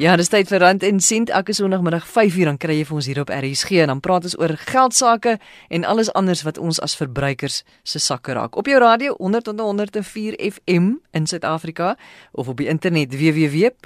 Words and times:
Ja, 0.00 0.14
dis 0.16 0.30
tyd 0.32 0.48
vir 0.48 0.62
rand 0.62 0.80
en 0.88 0.96
sent 1.04 1.28
elke 1.28 1.52
Sondagmiddag 1.52 2.06
5uur 2.08 2.48
dan 2.48 2.56
kry 2.56 2.78
jy 2.78 2.86
vir 2.88 2.96
ons 2.96 3.04
hier 3.10 3.18
op 3.20 3.28
RSG 3.36 3.82
en 3.82 3.90
dan 3.92 4.00
praat 4.00 4.24
ons 4.30 4.38
oor 4.40 4.56
geldsaake 4.56 5.34
en 5.68 5.84
alles 5.84 6.08
anders 6.16 6.40
wat 6.46 6.56
ons 6.56 6.80
as 6.80 6.96
verbruikers 6.96 7.68
se 7.84 8.00
sakke 8.00 8.32
raak. 8.32 8.56
Op 8.56 8.64
jou 8.64 8.80
radio 8.80 9.12
100.104 9.20 10.40
FM 10.40 11.04
in 11.12 11.28
Suid-Afrika 11.28 12.00
of 12.32 12.48
op 12.48 12.56
die 12.64 12.72
internet 12.72 13.12
www.rsg.co.za 13.12 13.82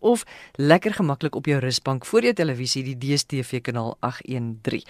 of 0.00 0.24
lekker 0.60 0.92
gemaklik 1.00 1.32
op 1.40 1.48
jou 1.48 1.64
rusbank 1.64 2.04
voor 2.04 2.28
jou 2.28 2.36
televisie 2.36 2.84
die 2.84 3.00
DStv 3.00 3.64
kanaal 3.64 3.96
813. 4.04 4.84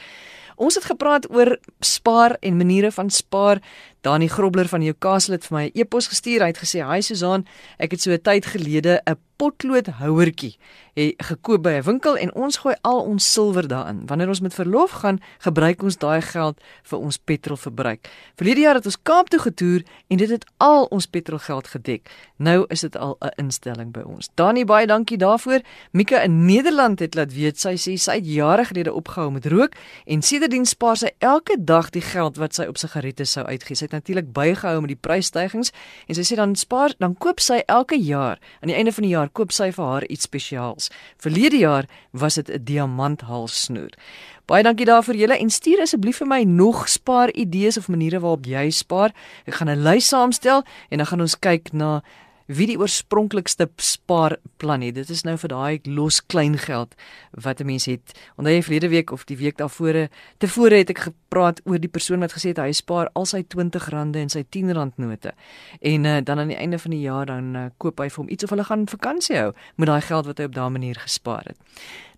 Ons 0.54 0.74
het 0.78 0.84
gepraat 0.86 1.30
oor 1.30 1.58
spaar 1.82 2.36
en 2.40 2.56
maniere 2.56 2.90
van 2.94 3.10
spaar. 3.10 3.62
Dani 4.04 4.28
Grobler 4.28 4.68
van 4.68 4.82
jou 4.84 4.94
Castle 4.98 5.38
het 5.38 5.46
vir 5.48 5.56
my 5.56 5.64
'n 5.66 5.78
e-pos 5.80 6.08
gestuur. 6.12 6.40
Hy 6.40 6.50
het 6.52 6.62
gesê: 6.64 6.78
"Hi 6.84 7.00
Susan, 7.00 7.46
ek 7.78 7.90
het 7.90 8.00
so 8.02 8.10
'n 8.12 8.20
tyd 8.20 8.44
gelede 8.46 9.00
'n 9.06 9.16
potloodhouertjie 9.36 10.58
gekoop 11.26 11.62
by 11.62 11.70
'n 11.70 11.82
winkel 11.82 12.16
en 12.16 12.34
ons 12.34 12.56
gooi 12.56 12.74
al 12.82 13.00
ons 13.02 13.32
silwer 13.32 13.66
daarin. 13.68 14.06
Wanneer 14.06 14.28
ons 14.28 14.40
met 14.40 14.54
verlof 14.54 14.90
gaan, 14.90 15.18
gebruik 15.38 15.82
ons 15.82 15.98
daai 15.98 16.22
geld 16.22 16.60
vir 16.82 16.98
ons 16.98 17.16
petrolverbruik. 17.18 18.08
Verlede 18.36 18.60
jaar 18.60 18.74
het 18.74 18.84
ons 18.84 19.02
Kaap 19.02 19.28
toe 19.28 19.40
getoer 19.40 19.82
en 20.06 20.16
dit 20.16 20.30
het 20.30 20.44
al 20.56 20.84
ons 20.84 21.06
petrolgeld 21.06 21.66
gedek. 21.66 22.10
Nou 22.36 22.64
is 22.68 22.80
dit 22.80 22.96
al 22.96 23.16
'n 23.20 23.32
instelling 23.36 23.92
by 23.92 24.00
ons. 24.00 24.30
Dani, 24.34 24.64
baie 24.64 24.86
dankie 24.86 25.18
daarvoor. 25.18 25.60
Mika 25.90 26.20
in 26.20 26.44
Nederland 26.44 26.98
het 26.98 27.14
laat 27.14 27.34
weet 27.34 27.60
sy 27.60 27.74
sê 27.74 27.96
sy 27.98 28.14
het 28.14 28.26
jare 28.26 28.64
gelede 28.64 28.92
opgehou 28.92 29.30
met 29.30 29.46
rook 29.46 29.72
en 30.04 30.22
sedertdien 30.22 30.66
spaar 30.66 30.96
sy 30.96 31.10
elke 31.18 31.56
dag 31.58 31.90
die 31.90 32.02
geld 32.02 32.36
wat 32.36 32.54
sy 32.54 32.64
op 32.64 32.76
sigarette 32.76 33.24
sou 33.24 33.44
uitgee. 33.46 33.76
Sy 33.76 33.84
het 33.84 33.92
natuurlik 33.94 34.32
bygehou 34.34 34.80
met 34.80 34.92
die 34.92 35.00
prysstygings 35.00 35.72
en 36.08 36.18
sy 36.18 36.26
sê 36.26 36.38
dan 36.40 36.54
spaar 36.58 36.94
dan 36.98 37.14
koop 37.14 37.40
sy 37.40 37.62
elke 37.66 37.96
jaar 37.96 38.40
aan 38.60 38.72
die 38.72 38.76
einde 38.76 38.92
van 38.92 39.06
die 39.06 39.14
jaar 39.14 39.30
koop 39.30 39.54
sy 39.54 39.70
vir 39.72 39.84
haar 39.84 40.06
iets 40.10 40.28
spesiaals. 40.28 40.90
Verlede 41.22 41.62
jaar 41.62 41.88
was 42.12 42.34
dit 42.34 42.50
'n 42.50 42.64
diamanthalssnoer. 42.64 43.94
Baie 44.44 44.62
dankie 44.62 44.84
daarvoor 44.84 45.16
julle 45.16 45.38
en 45.40 45.50
stuur 45.50 45.80
asseblief 45.80 46.18
vir 46.20 46.28
my 46.28 46.42
nog 46.44 46.88
spaar 46.88 47.30
idees 47.32 47.78
of 47.80 47.88
maniere 47.88 48.20
waarop 48.20 48.44
jy 48.44 48.70
spaar. 48.70 49.14
Ek 49.46 49.54
gaan 49.54 49.70
'n 49.70 49.82
lys 49.82 50.08
saamstel 50.08 50.64
en 50.90 50.98
dan 50.98 51.06
gaan 51.06 51.20
ons 51.20 51.38
kyk 51.38 51.72
na 51.72 52.02
wie 52.46 52.66
die 52.66 52.78
oorspronklikste 52.78 53.68
spaarplan 53.76 54.82
het. 54.84 54.94
Dit 54.94 55.10
is 55.10 55.24
nou 55.24 55.36
vir 55.40 55.48
daai 55.48 55.80
los 55.88 56.20
klein 56.26 56.58
geld 56.58 56.94
wat 57.30 57.60
'n 57.60 57.66
mens 57.66 57.86
het. 57.86 58.12
Onthou 58.36 58.54
jy 58.54 58.62
verlede 58.62 58.88
week 58.88 59.10
of 59.10 59.24
die 59.24 59.36
week 59.36 59.56
daarvoor 59.56 60.08
tevore 60.38 60.76
het 60.76 60.90
ek 60.90 60.98
gepraat 60.98 61.60
oor 61.64 61.78
die 61.78 61.88
persoon 61.88 62.20
wat 62.20 62.32
gesê 62.32 62.48
het 62.48 62.58
hy 62.58 62.72
spaar 62.72 63.10
al 63.14 63.26
sy 63.26 63.42
R20 63.42 64.14
en 64.14 64.28
sy 64.28 64.42
R10 64.42 64.92
note. 64.96 65.32
En 65.80 66.04
uh, 66.04 66.18
dan 66.22 66.38
aan 66.38 66.48
die 66.48 66.56
einde 66.56 66.78
van 66.78 66.90
die 66.90 67.00
jaar 67.00 67.26
dan 67.26 67.56
uh, 67.56 67.66
koop 67.78 67.98
hy 67.98 68.08
vir 68.08 68.24
hom 68.24 68.28
iets 68.28 68.44
of 68.44 68.50
hulle 68.50 68.64
gaan 68.64 68.86
vakansie 68.86 69.36
hou 69.36 69.52
met 69.76 69.88
daai 69.88 70.00
geld 70.00 70.26
wat 70.26 70.38
hy 70.38 70.44
op 70.44 70.54
daardie 70.54 70.78
manier 70.78 70.98
gespaar 71.00 71.44
het. 71.44 71.56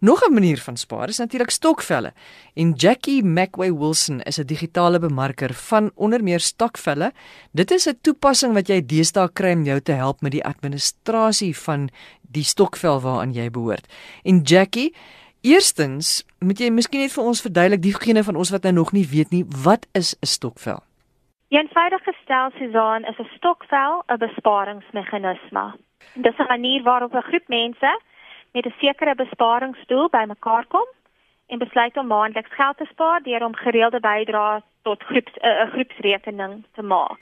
Nog 0.01 0.21
'n 0.29 0.33
manier 0.33 0.61
van 0.61 0.77
spaar 0.77 1.09
is 1.09 1.19
natuurlik 1.19 1.51
stokvelle. 1.51 2.13
En 2.55 2.73
Jackie 2.73 3.25
McWay 3.25 3.73
Wilson 3.73 4.21
is 4.21 4.39
'n 4.39 4.47
digitale 4.47 4.99
bemarker 4.99 5.55
van 5.55 5.91
onder 5.95 6.23
meer 6.23 6.41
stokvelle. 6.41 7.13
Dit 7.53 7.71
is 7.71 7.89
'n 7.89 7.99
toepassing 8.01 8.53
wat 8.53 8.69
jy 8.69 8.87
deesdae 8.87 9.33
kry 9.33 9.53
om 9.53 9.65
jou 9.65 9.81
te 9.81 9.93
help 9.93 10.16
met 10.21 10.33
die 10.33 10.45
administrasie 10.45 11.57
van 11.57 11.89
die 12.21 12.45
stokvel 12.45 13.01
waaraan 13.01 13.33
jy 13.33 13.51
behoort. 13.51 13.87
En 14.25 14.41
Jackie, 14.43 14.95
eerstens, 15.41 16.27
moet 16.39 16.59
jy 16.59 16.71
miskien 16.71 17.01
net 17.01 17.13
vir 17.13 17.25
ons 17.25 17.41
verduidelik 17.41 17.83
diegene 17.83 18.25
van 18.25 18.37
ons 18.37 18.51
wat 18.51 18.63
nou 18.63 18.75
nog 18.75 18.93
nie 18.93 19.07
weet 19.07 19.31
nie, 19.31 19.45
wat 19.65 19.87
is 19.93 20.17
'n 20.21 20.27
stokvel? 20.27 20.83
Eenvoudig 21.49 22.03
gestel, 22.03 22.51
Susan, 22.59 23.05
is 23.05 23.19
'n 23.19 23.31
stokvel 23.37 24.03
'n 24.09 24.19
besparingsmeganisme. 24.19 25.75
Dit 26.15 26.33
is 26.33 26.39
'n 26.39 26.49
manier 26.49 26.83
waarop 26.83 27.15
'n 27.15 27.29
groep 27.31 27.49
mense 27.49 28.01
met 28.53 28.67
'n 28.67 28.75
sekere 28.79 29.15
besparingsdoel 29.15 30.09
bymekaar 30.09 30.67
kom 30.67 30.89
en 31.47 31.59
besluit 31.59 31.97
om 31.97 32.07
maandeliks 32.07 32.55
geld 32.55 32.77
te 32.77 32.85
spaar 32.85 33.23
deur 33.23 33.45
om 33.45 33.55
gereelde 33.55 34.01
bydraes 34.01 34.63
tot 34.89 35.03
groeps 35.09 35.35
'n 35.41 35.47
uh, 35.47 35.73
groepsrekening 35.73 36.55
te 36.75 36.83
maak. 36.83 37.21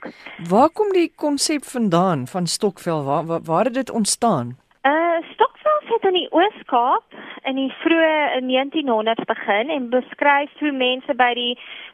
Waar 0.49 0.69
kom 0.69 0.89
die 0.93 1.11
konsep 1.15 1.63
vandaan 1.63 2.27
van 2.27 2.45
stokvel? 2.47 3.03
Waar 3.03 3.25
waar, 3.25 3.43
waar 3.51 3.65
het 3.65 3.73
dit 3.73 3.89
ontstaan? 3.89 4.47
uh, 4.91 5.17
Stokvel 5.33 5.79
het 5.85 6.03
in 6.03 6.13
die 6.13 6.31
Oos-Kaap 6.31 7.03
in 7.43 7.55
die 7.55 7.71
vroeë 7.81 8.41
1900s 8.41 9.25
begin 9.25 9.69
en 9.69 9.89
beskryf 9.89 10.51
hoe 10.59 10.71
mense 10.71 11.13
by 11.13 11.33
die 11.33 11.53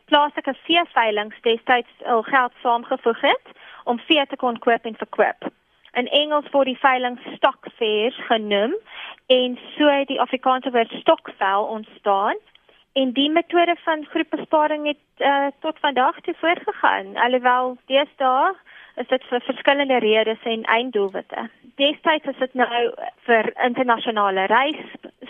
plaaslike 0.09 0.54
veeveilings 0.66 1.42
destyds 1.48 2.06
hul 2.08 2.24
geld 2.28 2.53
saamgevoeg 2.62 3.22
het 3.22 3.56
om 3.84 4.00
vee 4.08 4.26
te 4.28 4.36
kon 4.36 4.59
koop 4.59 4.86
en 4.86 4.96
verkoop. 4.96 5.50
In 6.00 6.08
Engels 6.08 6.48
word 6.52 6.72
die 6.72 6.80
veiling 6.80 7.20
stock 7.36 7.68
fairs 7.76 8.20
genoem 8.28 8.76
en 9.28 9.59
so 9.76 9.92
het 9.92 10.08
die 10.08 10.22
Afrikaanse 10.22 10.72
woord 10.72 10.92
stokvel 11.03 11.64
ontstaan 11.64 12.40
en 12.94 13.13
die 13.13 13.29
metode 13.31 13.75
van 13.84 14.06
groepbesparing 14.06 14.88
het 14.88 15.03
uh, 15.18 15.47
tot 15.59 15.79
vandag 15.79 16.19
toe 16.22 16.34
voortgegaan 16.40 17.16
alhoewel 17.16 17.78
deesdae 17.85 18.52
is 18.96 19.07
dit 19.07 19.24
vir 19.29 19.41
verskillende 19.41 19.97
redes 20.03 20.44
en 20.44 20.63
einddoelwitte. 20.63 21.47
Destyds 21.79 22.28
is 22.34 22.40
dit 22.44 22.53
nou 22.53 22.81
vir 23.28 23.52
internasionale 23.63 24.46
reis 24.52 24.81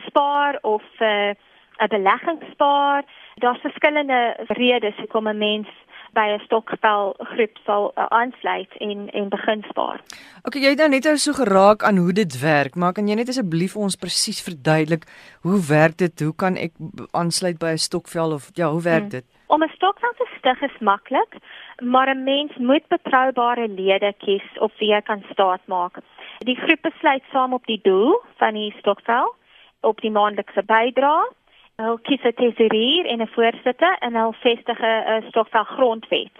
spaar 0.07 0.57
of 0.61 0.83
vir 0.97 1.29
uh, 1.29 1.35
'n 1.81 1.87
beleggingsspaar. 1.87 3.03
Daar's 3.35 3.61
verskillende 3.61 4.35
redes 4.47 4.95
hoekom 4.97 5.27
'n 5.27 5.37
mens 5.37 5.67
by 6.13 6.27
'n 6.35 6.39
stokvel 6.45 7.13
groep 7.17 7.57
sal 7.65 7.91
uh, 7.95 8.05
aansluit 8.09 8.71
en 8.77 9.09
en 9.09 9.29
begin 9.29 9.63
spaar. 9.69 10.01
OK, 10.43 10.55
jy 10.55 10.69
het 10.73 10.77
nou 10.77 10.89
net 10.89 11.07
so 11.19 11.33
geraak 11.33 11.83
aan 11.83 11.97
hoe 11.97 12.13
dit 12.13 12.39
werk, 12.41 12.75
maar 12.75 12.93
kan 12.93 13.07
jy 13.07 13.15
net 13.15 13.29
asseblief 13.29 13.75
ons 13.75 13.95
presies 13.95 14.41
verduidelik 14.43 15.03
hoe 15.41 15.59
werk 15.69 15.97
dit? 15.97 16.19
Hoe 16.19 16.35
kan 16.35 16.55
ek 16.55 16.73
aansluit 17.11 17.59
by 17.59 17.71
'n 17.73 17.77
stokvel 17.77 18.31
of 18.31 18.49
ja, 18.53 18.71
hoe 18.71 18.81
werk 18.81 19.07
hmm. 19.07 19.15
dit? 19.17 19.25
Om 19.47 19.63
'n 19.63 19.75
stokvel 19.75 20.13
te 20.17 20.27
stig 20.37 20.61
is 20.61 20.79
maklik, 20.79 21.35
maar 21.79 22.07
'n 22.09 22.23
mens 22.23 22.51
moet 22.57 22.87
betroubare 22.87 23.67
lede 23.67 24.13
kies 24.17 24.47
op 24.59 24.71
wie 24.79 24.89
jy 24.89 25.01
kan 25.01 25.23
staat 25.31 25.61
maak. 25.65 25.97
Die 26.39 26.55
groep 26.55 26.81
besluit 26.81 27.23
saam 27.31 27.53
op 27.53 27.65
die 27.65 27.79
doel 27.83 28.21
van 28.37 28.53
die 28.53 28.73
stokvel, 28.79 29.35
op 29.81 30.01
die 30.01 30.11
maandelikse 30.11 30.63
bydrae 30.63 31.27
Hulle 31.81 31.99
kies 32.05 32.23
'n 32.29 32.33
tesourier 32.37 33.05
en 33.05 33.21
'n 33.21 33.33
voorsitter 33.35 33.93
en 34.05 34.15
hulle 34.15 34.33
vestig 34.45 34.79
'n 34.81 35.23
stokvel 35.29 35.63
grondwet. 35.63 36.37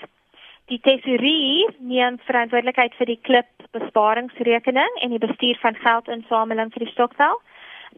Die 0.71 0.79
tesourier 0.79 1.73
neem 1.79 2.19
verantwoordelikheid 2.27 2.93
vir 2.95 3.05
die 3.05 3.19
klip 3.27 3.49
besparingsrekening 3.71 4.91
en 5.01 5.09
die 5.09 5.25
bestuur 5.27 5.57
van 5.61 5.75
geldinsameling 5.75 6.69
vir 6.73 6.85
die 6.85 6.91
stokvel. 6.91 7.41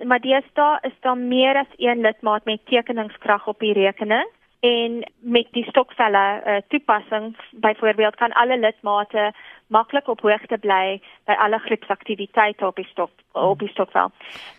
Maar 0.03 0.19
deesdae 0.19 0.79
is 0.81 0.95
daar 1.01 1.17
meer 1.17 1.55
as 1.55 1.73
een 1.77 2.01
lidmaat 2.01 2.45
met 2.45 2.65
tekeningskrag 2.65 3.47
op 3.47 3.59
die 3.59 3.73
rekening 3.73 4.27
en 4.59 5.03
met 5.19 5.47
die 5.51 5.65
stokvelle 5.67 6.41
uh, 6.45 6.57
toepassing 6.67 7.35
byvoorbeeld 7.51 8.15
kan 8.15 8.31
alle 8.31 8.57
lidmate 8.57 9.33
maklik 9.67 10.07
op 10.07 10.21
hoogte 10.21 10.57
bly 10.57 11.01
by 11.25 11.33
alle 11.33 11.59
groepsaktiwiteite 11.59 12.65
op 12.65 12.75
die 12.75 12.87
stok 12.91 13.11
op 13.31 13.59
die 13.59 13.69
stokvel. 13.69 14.11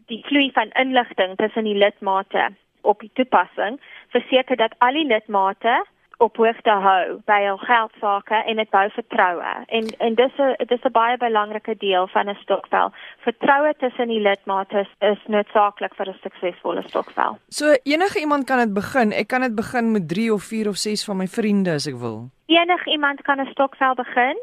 Die 0.06 0.22
vloei 0.26 0.50
van 0.52 0.70
inligting 0.70 1.36
tussen 1.36 1.64
die 1.64 1.78
lidmate 1.78 2.52
op 2.84 3.00
die 3.00 3.10
toepassing 3.14 3.80
verseker 4.14 4.56
dat 4.56 4.74
al 4.78 4.92
die 4.92 5.06
lidmate 5.06 5.84
op 6.22 6.36
hoogte 6.36 6.74
hou 6.84 7.18
by 7.28 7.40
hul 7.44 7.58
geldsaake 7.62 8.40
en 8.48 8.60
dit 8.60 8.70
bou 8.70 8.84
vertroue. 8.94 9.52
En 9.78 9.88
en 10.06 10.14
dis 10.14 10.34
'n 10.38 10.66
dis 10.66 10.84
'n 10.84 10.92
baie 10.92 11.16
belangrike 11.16 11.76
deel 11.76 12.06
van 12.08 12.28
'n 12.28 12.38
stokvel. 12.42 12.92
Vertroue 13.18 13.74
tussen 13.78 14.08
die 14.08 14.20
lidmate 14.20 14.78
is, 14.78 14.90
is 14.98 15.20
noodsaaklik 15.26 15.94
vir 15.94 16.08
'n 16.08 16.18
suksesvolle 16.22 16.82
stokvel. 16.86 17.38
So 17.48 17.74
enige 17.82 18.20
iemand 18.20 18.44
kan 18.44 18.58
dit 18.58 18.72
begin. 18.72 19.12
Ek 19.12 19.26
kan 19.26 19.40
dit 19.40 19.54
begin 19.54 19.92
met 19.92 20.08
3 20.08 20.32
of 20.32 20.42
4 20.42 20.68
of 20.68 20.76
6 20.76 21.04
van 21.04 21.16
my 21.16 21.26
vriende 21.26 21.70
as 21.70 21.86
ek 21.86 21.96
wil. 21.96 22.30
Enige 22.46 22.90
iemand 22.90 23.22
kan 23.22 23.40
'n 23.40 23.50
stokvel 23.50 23.94
begin. 23.94 24.38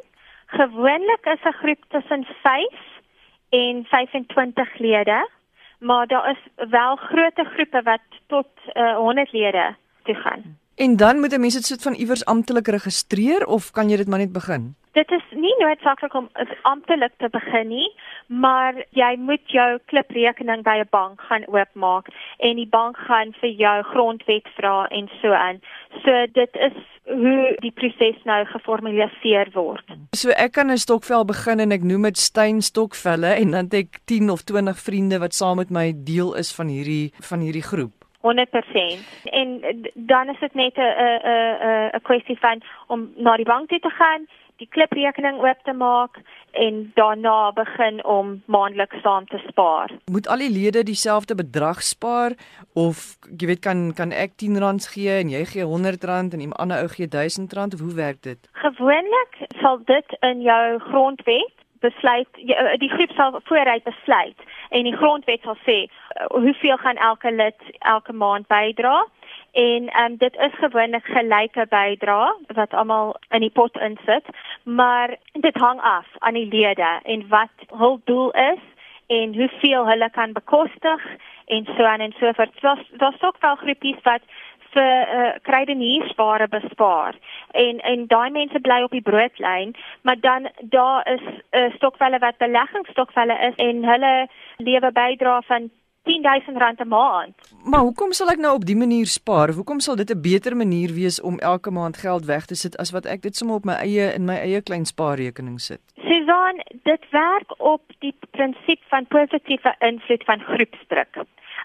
Gewoonlik 0.45 1.25
is 1.25 1.44
'n 1.44 1.54
groep 1.62 1.83
tussen 1.89 2.25
5 2.44 2.80
en 3.50 3.86
25 3.86 4.77
lede 4.77 5.30
maar 5.81 6.07
daar 6.07 6.30
is 6.30 6.68
wel 6.69 6.95
groot 6.95 7.48
groepe 7.54 7.81
wat 7.83 8.06
tot 8.28 8.48
uh, 8.74 8.89
eh, 8.89 8.98
100 8.98 9.31
lede 9.31 9.75
toe 10.04 10.16
gaan. 10.16 10.57
En 10.75 10.95
dan 10.95 11.19
moet 11.19 11.33
'n 11.33 11.39
mens 11.39 11.54
dit 11.54 11.66
soort 11.66 11.81
van 11.81 11.94
iewers 11.94 12.25
amptelik 12.25 12.68
registreer 12.68 13.45
of 13.45 13.72
kan 13.72 13.89
jy 13.89 13.98
dit 13.98 14.07
maar 14.07 14.19
net 14.19 14.31
begin? 14.31 14.75
Dit 14.91 15.11
is 15.11 15.23
nie 15.31 15.53
noodsaaklik 15.59 16.13
om 16.13 16.29
amptelik 16.67 17.13
te 17.17 17.29
begin 17.31 17.67
nie, 17.71 17.88
maar 18.27 18.75
jy 18.97 19.15
moet 19.17 19.53
jou 19.55 19.79
kliprekening 19.88 20.63
by 20.67 20.77
'n 20.81 20.88
bank 20.91 21.21
gaan 21.21 21.47
oopmaak 21.47 22.07
en 22.38 22.55
die 22.55 22.67
bank 22.67 22.97
gaan 22.97 23.31
vir 23.39 23.49
jou 23.49 23.83
grondwet 23.83 24.47
vra 24.55 24.88
en 24.88 25.09
so 25.21 25.31
aan. 25.31 25.61
So 26.03 26.25
dit 26.33 26.55
is 26.55 26.75
hoe 27.05 27.55
die 27.59 27.71
proses 27.71 28.23
nou 28.23 28.45
geformaliseer 28.45 29.47
word. 29.53 29.85
So 30.11 30.29
ek 30.29 30.51
kan 30.51 30.71
'n 30.71 30.77
stokvel 30.77 31.25
begin 31.25 31.59
en 31.59 31.71
ek 31.71 31.83
noem 31.83 32.01
dit 32.01 32.17
Stein 32.17 32.61
stokvelle 32.61 33.35
en 33.35 33.51
dan 33.51 33.63
het 33.63 33.73
ek 33.73 33.99
10 34.05 34.29
of 34.29 34.41
20 34.43 34.77
vriende 34.79 35.19
wat 35.19 35.33
saam 35.33 35.55
met 35.57 35.69
my 35.69 35.93
deel 35.95 36.35
is 36.35 36.55
van 36.55 36.67
hierdie 36.67 37.13
van 37.19 37.39
hierdie 37.39 37.63
groep. 37.63 38.01
100%. 38.21 39.23
En 39.23 39.61
dan 39.93 40.29
is 40.29 40.39
dit 40.39 40.53
net 40.53 40.75
'n 40.75 40.81
'n 40.81 41.19
'n 41.23 41.89
'n 41.95 42.01
kwessie 42.01 42.39
van 42.39 42.61
om 42.88 43.11
na 43.15 43.35
die 43.35 43.45
bank 43.45 43.69
toe 43.69 43.79
te 43.79 43.89
gaan, 43.89 44.27
die 44.62 44.69
kliprekening 44.69 45.40
oop 45.42 45.63
te 45.66 45.74
maak 45.74 46.19
en 46.63 46.81
daarna 47.00 47.52
begin 47.58 48.02
om 48.06 48.34
maandeliks 48.46 49.02
saam 49.02 49.25
te 49.31 49.40
spaar. 49.48 49.94
Moet 50.12 50.28
al 50.28 50.44
die 50.44 50.52
lede 50.52 50.84
dieselfde 50.86 51.36
bedrag 51.36 51.81
spaar 51.86 52.36
of 52.74 53.16
jy 53.38 53.50
weet 53.52 53.63
kan 53.66 53.90
kan 53.98 54.13
ek 54.13 54.38
R10 54.38 54.86
gee 54.94 55.16
en 55.22 55.31
jy 55.34 55.46
gee 55.54 55.66
R100 55.66 56.36
en 56.36 56.42
'n 56.42 56.54
ander 56.63 56.84
ou 56.84 56.90
gee 56.94 57.08
R1000 57.08 57.74
of 57.74 57.80
hoe 57.80 57.96
werk 57.96 58.22
dit? 58.22 58.40
Gewoonlik 58.66 59.34
sal 59.62 59.81
dit 59.86 60.18
in 60.22 60.42
jou 60.42 60.80
grondwet 60.92 61.58
besluit 61.81 62.30
die 62.84 62.90
groep 62.90 63.12
sal 63.18 63.40
vooruit 63.44 63.84
besluit 63.84 64.40
en 64.69 64.84
die 64.84 64.98
grondwet 64.98 65.42
sal 65.42 65.58
sê 65.66 65.78
hoeveel 66.28 66.78
gaan 66.78 66.98
elke 66.98 67.31
lid 67.31 67.58
elke 67.80 68.13
maand 68.13 68.48
bydra 68.48 69.06
en 69.51 69.89
um, 70.03 70.18
dit 70.18 70.36
is 70.36 70.53
gewoonlik 70.63 71.06
gelyke 71.06 71.65
bydra 71.69 72.36
wat 72.56 72.74
almal 72.74 73.15
in 73.30 73.42
die 73.42 73.53
pot 73.53 73.77
insit 73.77 74.25
maar 74.63 75.15
dit 75.33 75.56
hang 75.56 75.81
af 75.81 76.07
aan 76.19 76.33
die 76.33 76.48
lede 76.48 77.00
en 77.03 77.27
wat 77.27 77.68
hul 77.68 78.00
doel 78.06 78.31
is 78.31 78.63
en 79.07 79.36
hoeveel 79.36 79.88
hulle 79.88 80.09
kan 80.09 80.31
bekostig 80.33 81.01
en 81.45 81.65
so 81.65 81.83
aan 81.83 82.00
en 82.00 82.13
so 82.19 82.31
voort. 82.31 82.62
Daar's 82.98 83.21
ook 83.21 83.38
wel 83.39 83.56
groepies 83.56 84.01
wat 84.03 84.21
vir 84.71 85.07
uh, 85.15 85.31
kruideniersware 85.42 86.48
bespaar 86.48 87.18
en 87.51 87.80
en 87.80 88.07
daai 88.07 88.30
mense 88.31 88.59
bly 88.59 88.80
op 88.86 88.95
die 88.95 89.03
broodlyn 89.09 89.74
maar 90.07 90.19
dan 90.19 90.50
daar 90.75 91.07
is 91.13 91.21
'n 91.21 91.57
uh, 91.59 91.74
stokvelle 91.75 92.19
wat 92.19 92.38
beleggingsstokvelle 92.38 93.38
is 93.50 93.56
en 93.56 93.83
hulle 93.83 94.27
lewe 94.57 94.92
bydra 94.92 95.42
van 95.42 95.69
R10000 96.03 96.81
'n 96.81 96.88
maand. 96.88 97.36
Maar 97.63 97.80
hoekom 97.80 98.12
sal 98.12 98.30
ek 98.30 98.38
nou 98.38 98.53
op 98.56 98.65
die 98.65 98.75
manier 98.75 99.06
spaar? 99.06 99.50
Hoekom 99.53 99.80
sal 99.80 99.95
dit 99.95 100.09
'n 100.09 100.21
beter 100.21 100.56
manier 100.56 100.94
wees 100.94 101.21
om 101.21 101.39
elke 101.39 101.71
maand 101.71 101.98
geld 101.98 102.25
weg 102.25 102.45
te 102.45 102.56
sit 102.56 102.77
as 102.77 102.92
wat 102.92 103.06
ek 103.06 103.21
dit 103.21 103.36
sommer 103.36 103.56
op 103.56 103.65
my 103.65 103.74
eie 103.74 104.13
in 104.13 104.25
my 104.25 104.36
eie 104.36 104.62
klein 104.62 104.86
spaarrekening 104.86 105.59
sit? 105.59 105.81
Susan, 105.95 106.63
dit 106.83 107.03
werk 107.09 107.51
op 107.57 107.81
die 108.00 108.15
prinsip 108.31 108.80
van 108.88 109.07
positiewe 109.07 109.75
invloed 109.80 110.24
van 110.24 110.39
groepsdruk. 110.39 111.15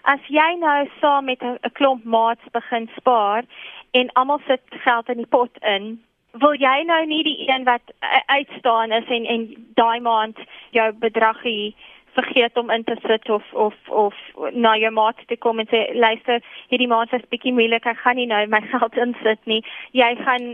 As 0.01 0.19
jy 0.27 0.55
nou 0.59 0.89
saam 1.01 1.25
met 1.25 1.41
'n 1.41 1.57
klomp 1.73 2.03
maats 2.03 2.45
begin 2.51 2.89
spaar 2.95 3.43
en 3.91 4.11
almal 4.13 4.39
sit 4.47 4.61
geld 4.69 5.09
in 5.09 5.17
die 5.17 5.25
pot 5.25 5.57
in, 5.61 6.03
wil 6.31 6.53
jy 6.53 6.83
nou 6.85 7.05
nie 7.05 7.23
die 7.23 7.49
een 7.49 7.63
wat 7.63 7.81
uitstaan 8.25 8.91
is 8.91 9.07
en 9.07 9.25
en 9.25 9.67
daai 9.73 9.99
maand 9.99 10.37
jou 10.71 10.93
bedragie 10.93 11.75
vergeet 12.17 12.57
om 12.57 12.71
in 12.73 12.83
te 12.83 12.95
sit 13.05 13.29
of 13.29 13.45
of 13.53 13.75
of 13.89 14.15
na 14.51 14.75
jou 14.77 14.91
maat 14.91 15.19
te 15.27 15.37
kom 15.37 15.59
en 15.59 15.69
sê 15.71 15.83
luister 15.93 16.41
hierdie 16.71 16.89
maand 16.91 17.13
is 17.13 17.29
bietjie 17.33 17.53
moeilik. 17.53 17.85
Ek 17.85 18.01
gaan 18.03 18.19
nie 18.19 18.29
nou 18.29 18.41
my 18.53 18.61
geld 18.73 18.97
insit 19.05 19.45
nie. 19.45 19.61
Jy 19.97 20.11
gaan 20.23 20.49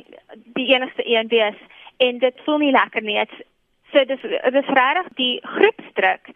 die 0.58 0.68
enigste 0.76 1.08
een 1.08 1.32
wees 1.32 1.60
en 2.04 2.20
dit 2.20 2.46
voel 2.46 2.64
nie 2.66 2.76
lekker 2.76 3.06
nie. 3.06 3.20
Dit 3.24 3.48
so 3.94 4.06
dis 4.10 4.24
dis 4.58 4.74
regtig 4.80 5.12
die 5.22 5.36
groepsdruk 5.56 6.34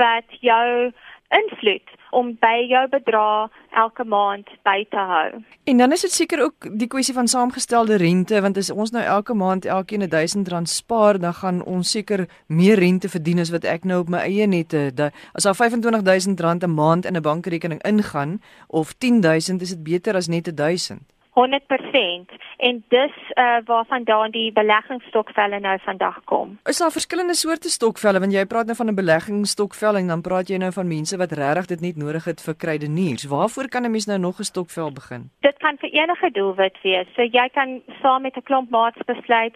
wat 0.00 0.40
jou 0.40 0.92
invloed 1.34 1.94
om 2.16 2.32
by 2.40 2.64
jou 2.70 2.82
bedrag 2.88 3.52
elke 3.76 4.04
maand 4.08 4.48
by 4.64 4.78
te 4.90 5.02
hou. 5.10 5.42
En 5.68 5.82
dan 5.82 5.92
is 5.92 6.04
dit 6.06 6.14
seker 6.14 6.42
ook 6.46 6.68
die 6.80 6.88
kwessie 6.88 7.14
van 7.14 7.28
saamgestelde 7.28 7.98
rente 8.00 8.40
want 8.40 8.56
as 8.56 8.70
ons 8.72 8.94
nou 8.94 9.04
elke 9.04 9.34
maand 9.36 9.68
elkeen 9.68 10.02
'n 10.02 10.08
1000 10.08 10.48
rand 10.48 10.68
spaar, 10.68 11.18
dan 11.20 11.34
gaan 11.34 11.64
ons 11.64 11.90
seker 11.90 12.26
meer 12.46 12.78
rente 12.78 13.08
verdien 13.08 13.38
as 13.38 13.50
wat 13.50 13.64
ek 13.64 13.84
nou 13.84 14.00
op 14.00 14.08
my 14.08 14.18
eie 14.18 14.46
nette. 14.46 15.12
As 15.32 15.42
daar 15.42 15.54
25000 15.54 16.40
rand 16.40 16.64
'n 16.64 16.74
maand 16.74 17.04
in 17.04 17.16
'n 17.16 17.22
bankrekening 17.22 17.82
ingaan 17.82 18.40
of 18.66 18.94
10000, 18.98 19.62
is 19.62 19.68
dit 19.68 19.82
beter 19.82 20.14
as 20.14 20.28
net 20.28 20.56
1000. 20.56 21.15
100% 21.36 22.36
en 22.56 22.84
dis 22.88 23.16
uh, 23.34 23.58
waarvandaan 23.64 24.30
die 24.30 24.52
beleggingsstokvelle 24.52 25.60
nou 25.60 25.78
vandag 25.84 26.24
kom. 26.24 26.58
Is 26.64 26.78
daar 26.78 26.92
verskillende 26.92 27.34
soorte 27.34 27.68
stokvelle 27.68 28.20
want 28.20 28.32
jy 28.32 28.44
praat 28.46 28.66
nou 28.66 28.76
van 28.76 28.88
'n 28.90 28.94
beleggingsstokvel 28.94 29.96
en 29.96 30.06
dan 30.06 30.20
praat 30.20 30.48
jy 30.48 30.56
nou 30.56 30.72
van 30.72 30.88
mense 30.88 31.16
wat 31.16 31.32
regtig 31.32 31.66
dit 31.66 31.80
nie 31.80 31.92
nodig 31.96 32.24
het 32.24 32.40
vir 32.40 32.54
kruideniers. 32.54 33.24
Waarvoor 33.24 33.68
kan 33.68 33.84
'n 33.84 33.90
mens 33.90 34.06
nou 34.06 34.18
nog 34.18 34.38
'n 34.38 34.50
stokvel 34.52 34.92
begin? 34.92 35.30
Dit 35.40 35.58
kan 35.58 35.76
vir 35.76 35.90
enige 35.90 36.30
doelwit 36.30 36.76
wees. 36.82 37.06
So 37.14 37.22
jy 37.22 37.48
kan 37.52 37.82
saam 38.02 38.22
met 38.22 38.36
'n 38.36 38.42
klomp 38.42 38.70
maats 38.70 39.04
besluit 39.06 39.54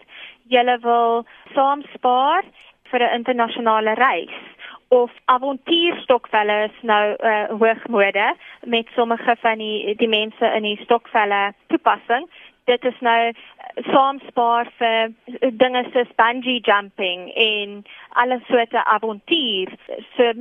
jy 0.51 0.77
wil 0.83 1.25
saam 1.55 1.83
spaar 1.93 2.43
vir 2.91 3.01
'n 3.03 3.15
internasionale 3.19 3.93
reis 3.95 4.35
of 4.91 5.11
avontuurstokvelle 5.25 6.63
is 6.63 6.77
nou 6.81 7.15
uh, 7.15 7.43
hoogmode 7.59 8.35
met 8.65 8.87
sommige 8.95 9.35
van 9.39 9.57
die 9.57 9.95
die 9.95 10.09
mense 10.11 10.45
in 10.55 10.67
die 10.67 10.79
stokvelle 10.83 11.53
toepassing. 11.67 12.27
Dit 12.67 12.83
is 12.83 12.99
nou 12.99 13.21
uh, 13.29 13.35
saamspaar 13.87 14.71
vir 14.81 15.13
dinge 15.63 15.85
soos 15.93 16.11
bungee 16.19 16.59
jumping 16.67 17.29
en 17.47 17.81
alle 18.23 18.41
soorte 18.49 18.83
avontuur. 18.83 19.71
So 20.17 20.33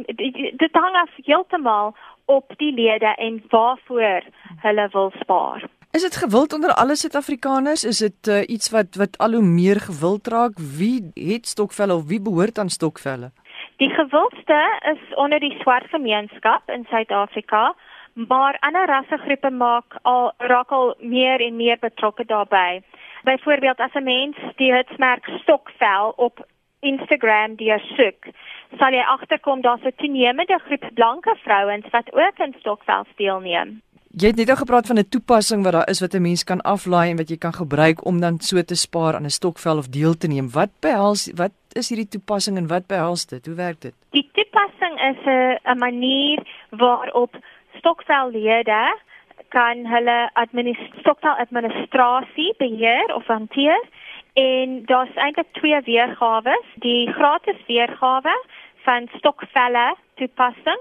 dit 0.65 0.81
hang 0.83 0.97
af 1.05 1.15
heeltemal 1.23 1.95
op 2.27 2.51
die 2.59 2.73
lede 2.75 3.15
en 3.19 3.43
waarvoor 3.55 4.27
hulle 4.67 4.89
wil 4.93 5.13
spaar. 5.21 5.69
Is 5.91 6.03
dit 6.03 6.17
gewild 6.17 6.53
onder 6.53 6.75
alle 6.75 6.97
Suid-Afrikaners? 6.97 7.85
Is 7.85 7.99
dit 7.99 8.27
uh, 8.29 8.43
iets 8.47 8.71
wat 8.71 8.95
wat 8.95 9.19
al 9.19 9.33
hoe 9.39 9.43
meer 9.43 9.81
gewild 9.81 10.27
raak? 10.27 10.59
Wie 10.59 11.11
het 11.15 11.47
stokvelle 11.47 11.95
of 11.95 12.07
wie 12.07 12.21
behoort 12.23 12.59
aan 12.59 12.71
stokvelle? 12.71 13.31
Die 13.81 13.91
gewildste 13.91 14.79
is 14.93 15.15
onder 15.15 15.41
die 15.41 15.57
swart 15.61 15.87
gemeenskap 15.89 16.71
in 16.71 16.85
Suid-Afrika, 16.89 17.75
maar 18.13 18.57
ander 18.61 18.87
rassegroepe 18.87 19.51
maak 19.51 19.97
al 20.03 20.33
raak 20.37 20.71
al 20.71 20.95
meer 20.99 21.41
en 21.41 21.57
meer 21.57 21.79
betrokke 21.81 22.25
daarbey. 22.25 22.83
Byvoorbeeld 23.25 23.81
as 23.81 23.95
'n 23.95 24.05
mens 24.05 24.37
die 24.57 24.73
hitsmerk 24.75 25.25
stokvel 25.41 26.13
op 26.17 26.45
Instagram 26.81 27.57
deursoek, 27.57 28.29
sal 28.79 28.93
jy 28.93 29.05
agterkom 29.17 29.61
daar's 29.61 29.85
'n 29.85 29.97
toenemende 29.97 30.59
groep 30.59 30.85
blanke 30.95 31.37
vrouens 31.43 31.89
wat 31.91 32.13
ook 32.13 32.39
in 32.39 32.55
stokvel 32.59 33.05
deelneem. 33.17 33.81
Jy 34.11 34.33
het 34.33 34.41
net 34.41 34.49
al 34.51 34.57
gepraat 34.59 34.87
van 34.91 34.99
'n 34.99 35.09
toepassing 35.09 35.63
wat 35.63 35.73
daar 35.73 35.89
is 35.89 36.01
wat 36.01 36.15
'n 36.15 36.23
mens 36.23 36.45
kan 36.45 36.61
aflaai 36.61 37.11
en 37.11 37.17
wat 37.17 37.29
jy 37.29 37.37
kan 37.39 37.53
gebruik 37.53 38.05
om 38.05 38.21
dan 38.21 38.41
so 38.41 38.63
te 38.63 38.75
spaar 38.75 39.15
aan 39.15 39.25
'n 39.25 39.39
stokvel 39.39 39.77
of 39.79 39.89
deel 39.89 40.17
te 40.17 40.27
neem. 40.27 40.51
Wat 40.51 40.71
behels 40.81 41.31
wat 41.35 41.53
is 41.73 41.89
hierdie 41.89 42.09
toepassing 42.09 42.57
en 42.57 42.67
wat 42.67 42.87
behels 42.87 43.27
dit? 43.27 43.47
Hoe 43.47 43.55
werk 43.55 43.81
dit? 43.81 43.95
Die 44.11 44.31
toepassing 44.33 44.95
is 45.11 45.21
'n 45.63 45.79
manier 45.79 46.39
waarop 46.71 47.37
stokvellede 47.79 48.99
kan 49.49 49.87
hulle 49.87 50.31
stokvel 50.99 51.37
administrasie 51.37 52.55
beheer 52.59 53.15
of 53.15 53.27
hanteer 53.27 53.83
en 54.33 54.85
daar's 54.85 55.15
eintlik 55.15 55.53
twee 55.53 55.81
weergawe. 55.81 56.63
Die 56.75 57.13
gratis 57.13 57.67
weergawe 57.67 58.45
van 58.77 59.09
stokvelle 59.17 59.97
toepassing 60.15 60.81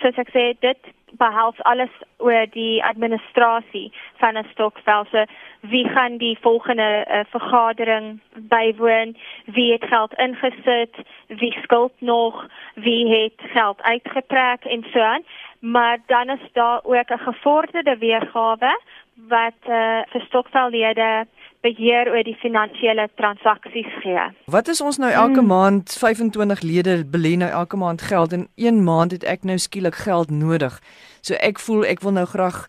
soos 0.00 0.16
ek 0.16 0.28
sê 0.28 0.58
dit 0.60 0.78
behels 1.18 1.62
alles 1.62 1.90
oor 2.16 2.46
die 2.50 2.84
administrasie 2.84 3.92
van 4.16 4.36
'n 4.36 4.46
stokvel. 4.50 5.04
So 5.10 5.24
wie 5.60 5.88
gaan 5.88 6.16
die 6.16 6.38
volgende 6.40 7.06
uh, 7.08 7.20
vergadering 7.30 8.20
bywoon? 8.34 9.16
Wie 9.44 9.72
het 9.72 9.84
geld 9.84 10.14
ingesit? 10.14 10.96
Wie 11.26 11.52
skuld 11.62 11.92
nog? 11.98 12.46
Wie 12.74 13.08
het 13.08 13.50
geld 13.52 13.82
uitgetrek 13.82 14.64
en 14.64 14.84
so 14.92 15.00
aan? 15.00 15.22
Maar 15.58 15.98
dan 16.06 16.30
is 16.30 16.52
daar 16.52 16.80
ook 16.82 17.10
'n 17.10 17.18
gevorderde 17.18 17.96
weergawe 17.98 18.80
wat 19.28 19.60
uh, 19.68 20.00
vir 20.08 20.20
stokvellede 20.20 21.26
beheer 21.62 22.10
oor 22.10 22.24
die 22.26 22.36
finansiële 22.42 23.08
transaksies 23.20 23.90
gee. 24.02 24.24
Wat 24.50 24.68
is 24.68 24.80
ons 24.80 24.98
nou 24.98 25.10
elke 25.10 25.40
hmm. 25.40 25.50
maand 25.52 25.96
25 25.98 26.62
lede 26.66 26.96
belê 27.14 27.36
nou 27.38 27.50
elke 27.50 27.76
maand 27.76 28.02
geld 28.02 28.32
en 28.32 28.48
een 28.56 28.82
maand 28.84 29.14
het 29.16 29.24
ek 29.24 29.46
nou 29.48 29.58
skielik 29.58 29.98
geld 30.06 30.30
nodig. 30.30 30.78
So 31.22 31.38
ek 31.38 31.62
voel 31.62 31.86
ek 31.86 32.02
wil 32.02 32.16
nou 32.18 32.26
graag 32.26 32.66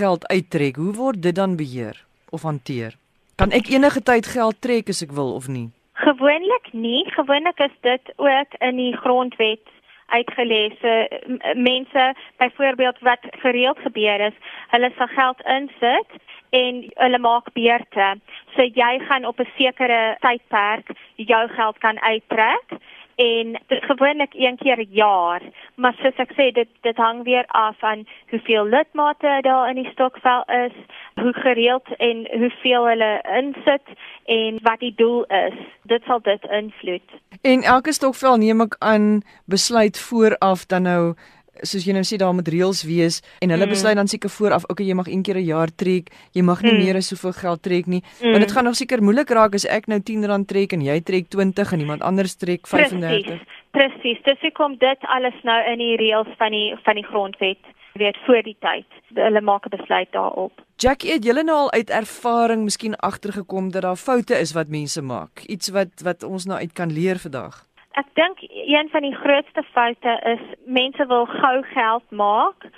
geld 0.00 0.26
uittrek. 0.32 0.80
Hoe 0.80 0.94
word 0.96 1.22
dit 1.22 1.36
dan 1.36 1.56
beheer 1.56 2.00
of 2.30 2.42
hanteer? 2.42 2.96
Kan 3.40 3.52
ek 3.56 3.68
enige 3.72 4.02
tyd 4.04 4.26
geld 4.26 4.60
trek 4.60 4.88
as 4.88 5.02
ek 5.04 5.12
wil 5.16 5.34
of 5.36 5.48
nie? 5.48 5.68
Gewoonlik 6.00 6.72
nie. 6.72 7.04
Gewoonlik 7.12 7.60
is 7.60 7.76
dit 7.84 8.12
ook 8.16 8.56
in 8.58 8.76
die 8.76 8.96
grondwet 8.96 9.68
uitgelees. 10.10 10.80
Mense 11.54 12.14
byvoorbeeld 12.36 12.98
wat 13.00 13.26
gereeld 13.30 13.78
gebeur 13.78 14.20
is, 14.26 14.36
hulle 14.72 14.90
sal 14.96 15.06
geld 15.06 15.40
insit 15.46 16.18
en 16.50 16.84
hulle 16.94 17.18
maak 17.18 17.52
beurte. 17.52 18.14
So 18.54 18.62
jy 18.62 18.98
gaan 19.08 19.24
op 19.24 19.40
'n 19.40 19.48
sekere 19.56 20.16
tydperk 20.20 20.90
jou 21.16 21.48
geld 21.48 21.78
kan 21.78 22.00
uittrek 22.00 22.80
en 23.20 23.60
dit 23.66 23.84
gewoonlik 23.84 24.32
een 24.34 24.56
keer 24.56 24.78
'n 24.78 24.88
jaar, 24.90 25.42
maar 25.74 25.94
soos 26.02 26.16
ek 26.16 26.32
sê 26.32 26.52
dit 26.52 26.68
dit 26.80 26.96
hang 26.96 27.22
weer 27.24 27.44
af 27.46 27.78
van 27.78 28.06
hoeveel 28.30 28.64
lidmate 28.64 29.38
daar 29.40 29.68
in 29.68 29.74
die 29.74 29.90
stokvel 29.92 30.42
is, 30.66 30.76
hoe 31.14 31.32
gereeld 31.32 31.88
en 31.96 32.28
hoeveel 32.32 32.86
hulle 32.86 33.24
insit 33.40 33.86
en 34.24 34.58
wat 34.62 34.78
die 34.78 34.94
doel 34.96 35.24
is. 35.24 35.54
Dit 35.82 36.02
sal 36.02 36.20
dit 36.22 36.44
invloed. 36.50 37.08
En 37.42 37.62
elke 37.62 37.92
stokvel 37.92 38.36
neem 38.36 38.60
ek 38.60 38.76
aan 38.78 39.22
besluit 39.44 40.00
vooraf 40.00 40.66
dan 40.66 40.82
nou 40.82 41.14
soos 41.62 41.84
jy 41.84 41.92
nou 41.92 42.04
sê 42.04 42.16
daar 42.16 42.34
moet 42.34 42.48
reëls 42.48 42.82
wees 42.84 43.20
en 43.40 43.50
hulle 43.50 43.66
mm. 43.66 43.70
besluit 43.70 43.96
dan 43.96 44.08
seker 44.08 44.30
vooraf 44.30 44.64
okay 44.68 44.86
jy 44.86 44.94
mag 44.94 45.08
een 45.08 45.22
keer 45.22 45.38
'n 45.38 45.44
jaar 45.44 45.70
trek 45.74 46.10
jy 46.32 46.42
mag 46.42 46.62
nie 46.62 46.72
mm. 46.72 46.84
meer 46.84 46.96
as 46.96 47.08
soveel 47.08 47.32
geld 47.32 47.62
trek 47.62 47.86
nie. 47.86 48.02
Mm. 48.20 48.32
want 48.32 48.40
dit 48.44 48.52
gaan 48.52 48.64
nog 48.64 48.76
seker 48.76 49.02
moeilik 49.02 49.30
raak 49.30 49.54
as 49.54 49.66
ek 49.66 49.86
nou 49.86 49.98
R10 50.00 50.44
trek 50.46 50.72
en 50.72 50.80
jy 50.80 51.00
trek 51.00 51.28
20 51.28 51.72
en 51.72 51.80
iemand 51.80 52.02
anders 52.02 52.34
trek 52.36 52.66
35 52.66 53.40
Presies 53.70 54.18
dis 54.26 54.40
hoekom 54.42 54.76
dit 54.78 54.98
alles 55.06 55.36
nou 55.42 55.58
in 55.72 55.78
die 55.78 55.96
reëls 55.96 56.30
van 56.38 56.50
die 56.50 56.74
van 56.84 56.94
die 56.98 57.06
grondwet 57.06 57.62
weet 57.92 58.18
voor 58.26 58.42
die 58.42 58.56
tyd. 58.58 58.86
Hulle 59.14 59.40
maak 59.40 59.66
'n 59.66 59.76
besluit 59.76 60.12
daarop. 60.12 60.52
Jackie 60.76 61.12
het 61.12 61.24
julle 61.24 61.42
nou 61.42 61.56
al 61.56 61.72
uit 61.72 61.90
ervaring 61.90 62.62
miskien 62.62 62.96
agtergekom 62.96 63.70
dat 63.70 63.82
daar 63.82 63.96
foute 63.96 64.38
is 64.38 64.52
wat 64.52 64.68
mense 64.68 65.02
maak? 65.02 65.42
Iets 65.46 65.68
wat 65.68 66.00
wat 66.02 66.22
ons 66.22 66.44
nou 66.44 66.58
uit 66.58 66.72
kan 66.72 66.92
leer 66.92 67.18
vandag 67.18 67.69
Ek 67.98 68.06
dink 68.14 68.38
een 68.46 68.88
van 68.90 69.02
die 69.02 69.14
grootste 69.14 69.62
foute 69.72 70.12
is 70.22 70.42
mense 70.64 71.06
wil 71.06 71.26
gou 71.26 71.62
geld 71.62 72.10
maak. 72.10 72.68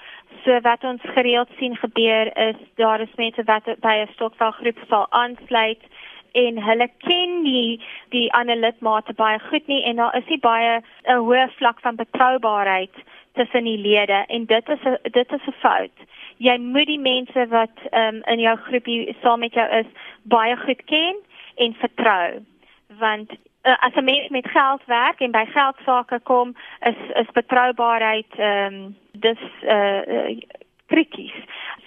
So 0.44 0.60
wat 0.60 0.84
ons 0.84 1.02
gereeld 1.14 1.48
sien 1.58 1.76
gebeur 1.76 2.30
is 2.36 2.56
daar 2.80 3.00
is 3.00 3.20
mense 3.20 3.44
wat 3.44 3.68
by 3.80 3.94
'n 4.00 4.12
stokvelgroep 4.14 4.78
sal 4.88 5.06
aansluit 5.10 5.82
en 6.32 6.62
hulle 6.62 6.88
ken 6.98 7.42
nie 7.42 7.80
die 8.08 8.32
ander 8.32 8.56
lidmate 8.56 9.12
baie 9.12 9.38
goed 9.50 9.66
nie 9.66 9.82
en 9.84 9.96
daar 9.96 10.16
is 10.16 10.28
nie 10.28 10.40
baie 10.40 10.80
'n 11.04 11.20
hoë 11.28 11.48
vlak 11.58 11.80
van 11.80 11.96
betroubaarheid 11.96 12.96
tussen 13.34 13.64
die 13.64 13.78
lede 13.78 14.24
en 14.28 14.46
dit 14.46 14.68
is 14.68 14.82
'n 14.84 14.96
dit 15.02 15.32
is 15.32 15.46
'n 15.46 15.60
fout. 15.60 15.96
Jy 16.36 16.56
moet 16.58 16.86
die 16.86 17.00
mense 17.00 17.46
wat 17.48 17.76
um, 17.92 18.22
in 18.24 18.40
jou 18.40 18.56
groepie 18.56 19.16
saam 19.22 19.40
met 19.40 19.54
jou 19.54 19.68
is 19.78 19.86
baie 20.22 20.56
goed 20.56 20.84
ken 20.84 21.16
en 21.56 21.74
vertrou 21.74 22.44
want 22.98 23.30
uh, 23.62 23.76
as 23.78 23.94
'n 23.94 24.04
mens 24.04 24.28
met 24.28 24.48
geld 24.48 24.82
werk 24.86 25.20
en 25.20 25.30
by 25.30 25.44
geld 25.44 25.76
sake 25.84 26.20
kom, 26.22 26.54
is 26.80 27.00
is 27.14 27.30
betroubaarheid 27.32 28.32
ehm 28.36 28.74
um, 28.74 28.96
dis 29.12 29.42
uh, 29.62 30.02
uh 30.06 30.40
krities. 30.86 31.38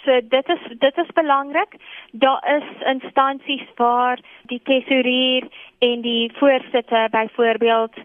So 0.04 0.22
dit 0.30 0.50
is 0.50 0.78
dit 0.80 0.98
is 0.98 1.12
belangrik. 1.14 1.76
Daar 2.12 2.44
is 2.58 2.88
instansies 2.94 3.68
waar 3.76 4.20
die 4.46 4.62
tesourier 4.64 5.48
en 5.80 6.02
die 6.02 6.32
voorsitter 6.34 7.10
byvoorbeeld 7.10 7.96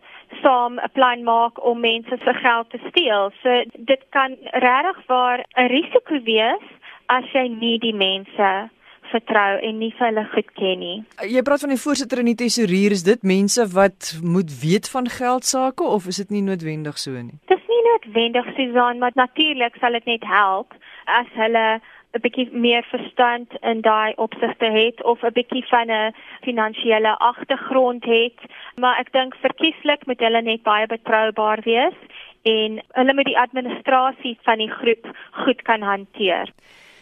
saam 0.43 0.75
'n 0.75 0.91
plan 0.93 1.23
maak 1.23 1.65
om 1.65 1.81
mense 1.81 2.17
se 2.25 2.35
geld 2.35 2.71
te 2.71 2.81
steel. 2.89 3.31
So 3.43 3.65
dit 3.79 4.03
kan 4.11 4.37
regtig 4.43 5.07
waar 5.07 5.39
'n 5.55 5.67
risiko 5.67 6.23
wees 6.23 6.67
as 7.07 7.25
jy 7.33 7.47
nie 7.49 7.79
die 7.79 7.95
mense 7.95 8.71
vertrou 9.11 9.59
en 9.59 9.79
nie 9.79 9.93
vir 9.99 10.07
hulle 10.07 10.25
goed 10.35 10.51
ken 10.59 10.79
nie. 10.79 10.97
Jy 11.29 11.43
praat 11.47 11.65
van 11.67 11.75
die 11.75 11.83
voorsitter 11.85 12.23
en 12.23 12.31
die 12.31 12.39
tesourier, 12.43 12.93
is 12.97 13.07
dit 13.07 13.23
mense 13.23 13.67
wat 13.75 14.15
moet 14.23 14.51
weet 14.63 14.91
van 14.91 15.09
geld 15.09 15.45
sake 15.45 15.83
of 15.83 16.07
is 16.07 16.21
dit 16.23 16.31
nie 16.31 16.43
noodwendig 16.43 16.99
so 16.99 17.11
nie? 17.13 17.39
Dis 17.53 17.65
nie 17.69 17.83
noodwendig 17.93 18.53
Susan, 18.57 18.99
maar 18.99 19.15
natuurlik 19.15 19.77
sal 19.81 19.99
dit 19.99 20.07
net 20.15 20.27
help 20.27 20.77
as 21.07 21.27
hulle 21.35 21.81
'n 22.15 22.23
bietjie 22.23 22.49
meer 22.53 22.83
verstand 22.91 23.53
in 23.63 23.83
daai 23.87 24.13
opsigte 24.17 24.71
het 24.75 25.03
of 25.03 25.23
'n 25.23 25.37
bietjie 25.39 25.65
van 25.73 25.91
'n 25.91 26.15
finansiële 26.47 27.13
agtergrond 27.19 28.05
het, 28.05 28.39
maar 28.81 28.99
ek 28.99 29.13
dink 29.13 29.35
verkieslik 29.35 30.07
moet 30.07 30.21
hulle 30.21 30.43
net 30.43 30.63
baie 30.63 30.87
betroubaar 30.87 31.61
wees 31.65 31.99
en 32.43 32.83
hulle 32.99 33.15
moet 33.15 33.25
die 33.25 33.39
administrasie 33.39 34.39
van 34.43 34.59
die 34.59 34.71
groep 34.71 35.07
goed 35.31 35.63
kan 35.63 35.83
hanteer. 35.83 36.49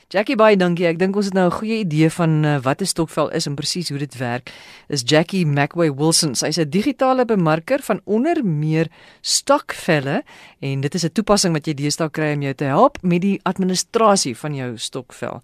Jackie 0.08 0.38
baie 0.40 0.56
dankie. 0.56 0.86
Ek 0.88 0.96
dink 0.96 1.16
ons 1.20 1.26
het 1.28 1.34
nou 1.36 1.50
'n 1.50 1.52
goeie 1.52 1.78
idee 1.84 2.08
van 2.08 2.44
uh, 2.44 2.56
wat 2.64 2.80
'n 2.80 2.88
stokvel 2.88 3.28
is 3.28 3.46
en 3.46 3.54
presies 3.54 3.88
hoe 3.90 3.98
dit 3.98 4.16
werk. 4.16 4.52
Is 4.88 5.02
Jackie 5.04 5.44
McWay 5.44 5.92
Wilson. 5.92 6.34
Sy's 6.34 6.56
'n 6.56 6.70
digitale 6.70 7.24
bemarker 7.24 7.80
van 7.82 8.00
onder 8.04 8.44
meer 8.44 8.88
stokvelle 9.20 10.24
en 10.60 10.80
dit 10.80 10.94
is 10.94 11.04
'n 11.04 11.12
toepassing 11.12 11.52
wat 11.52 11.66
jy 11.66 11.74
deesdae 11.74 12.10
kry 12.10 12.32
om 12.32 12.42
jou 12.42 12.54
te 12.54 12.64
help 12.64 12.96
met 13.02 13.20
die 13.20 13.40
administrasie 13.42 14.36
van 14.36 14.54
jou 14.54 14.78
stokvel. 14.78 15.42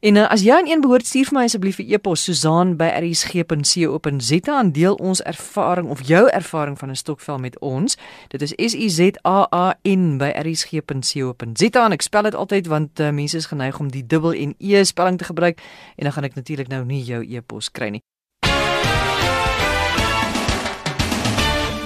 En 0.00 0.16
uh, 0.16 0.28
as 0.28 0.42
jy 0.44 0.52
aan 0.52 0.68
een 0.68 0.80
behoort 0.80 1.06
stuur 1.06 1.24
vir 1.30 1.38
my 1.38 1.44
asseblief 1.48 1.78
'n 1.78 1.92
e-pos 1.92 2.24
Susan@rsg.co.za 2.24 4.60
en 4.60 4.72
deel 4.72 4.94
ons 4.94 5.22
ervaring 5.22 5.88
of 5.88 6.06
jou 6.06 6.28
ervaring 6.28 6.78
van 6.78 6.90
'n 6.90 6.94
stokvel 6.94 7.38
met 7.38 7.58
ons. 7.58 7.96
Dit 8.28 8.42
is 8.42 8.52
S 8.56 8.74
U 8.74 8.88
Z 8.88 9.10
A 9.24 9.46
A 9.52 9.78
N 9.82 10.18
by 10.18 10.32
rsg.co.za 10.36 11.84
en 11.84 11.92
ek 11.92 12.02
spel 12.02 12.22
dit 12.22 12.34
altyd 12.34 12.66
want 12.66 13.00
uh, 13.00 13.10
mense 13.10 13.36
is 13.36 13.46
geneig 13.46 13.78
om 13.78 13.90
die 13.90 14.06
dubbel 14.06 14.32
en 14.32 14.54
e 14.58 14.84
spelling 14.84 15.18
te 15.18 15.24
gebruik 15.24 15.60
en 15.96 16.04
dan 16.04 16.12
gaan 16.12 16.24
ek 16.24 16.34
natuurlik 16.34 16.68
nou 16.68 16.84
nie 16.84 17.02
jou 17.02 17.36
e-pos 17.36 17.70
kry 17.70 17.88
nie. 17.88 18.02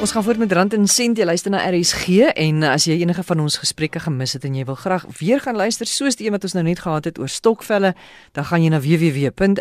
Ons 0.00 0.12
gaan 0.16 0.22
voort 0.24 0.38
met 0.38 0.52
Rand 0.52 0.72
en 0.72 0.86
Sent. 0.88 1.18
Jy 1.20 1.24
luister 1.28 1.52
na 1.52 1.60
RSG 1.68 2.32
en 2.32 2.62
as 2.64 2.86
jy 2.88 2.94
enige 3.02 3.20
van 3.28 3.40
ons 3.42 3.58
gesprekke 3.60 4.00
gemis 4.00 4.32
het 4.32 4.44
en 4.48 4.54
jy 4.56 4.62
wil 4.64 4.78
graag 4.80 5.04
weer 5.18 5.42
gaan 5.44 5.58
luister 5.60 5.84
soos 5.84 6.16
die 6.16 6.24
een 6.24 6.32
wat 6.32 6.44
ons 6.48 6.56
nou 6.56 6.64
net 6.64 6.80
gehad 6.80 7.04
het 7.04 7.18
oor 7.20 7.28
stokvelle, 7.28 7.92
dan 8.32 8.44
gaan 8.48 8.64
jy 8.64 8.70
na 8.72 8.80
www.rsg.co.za. 8.80 9.60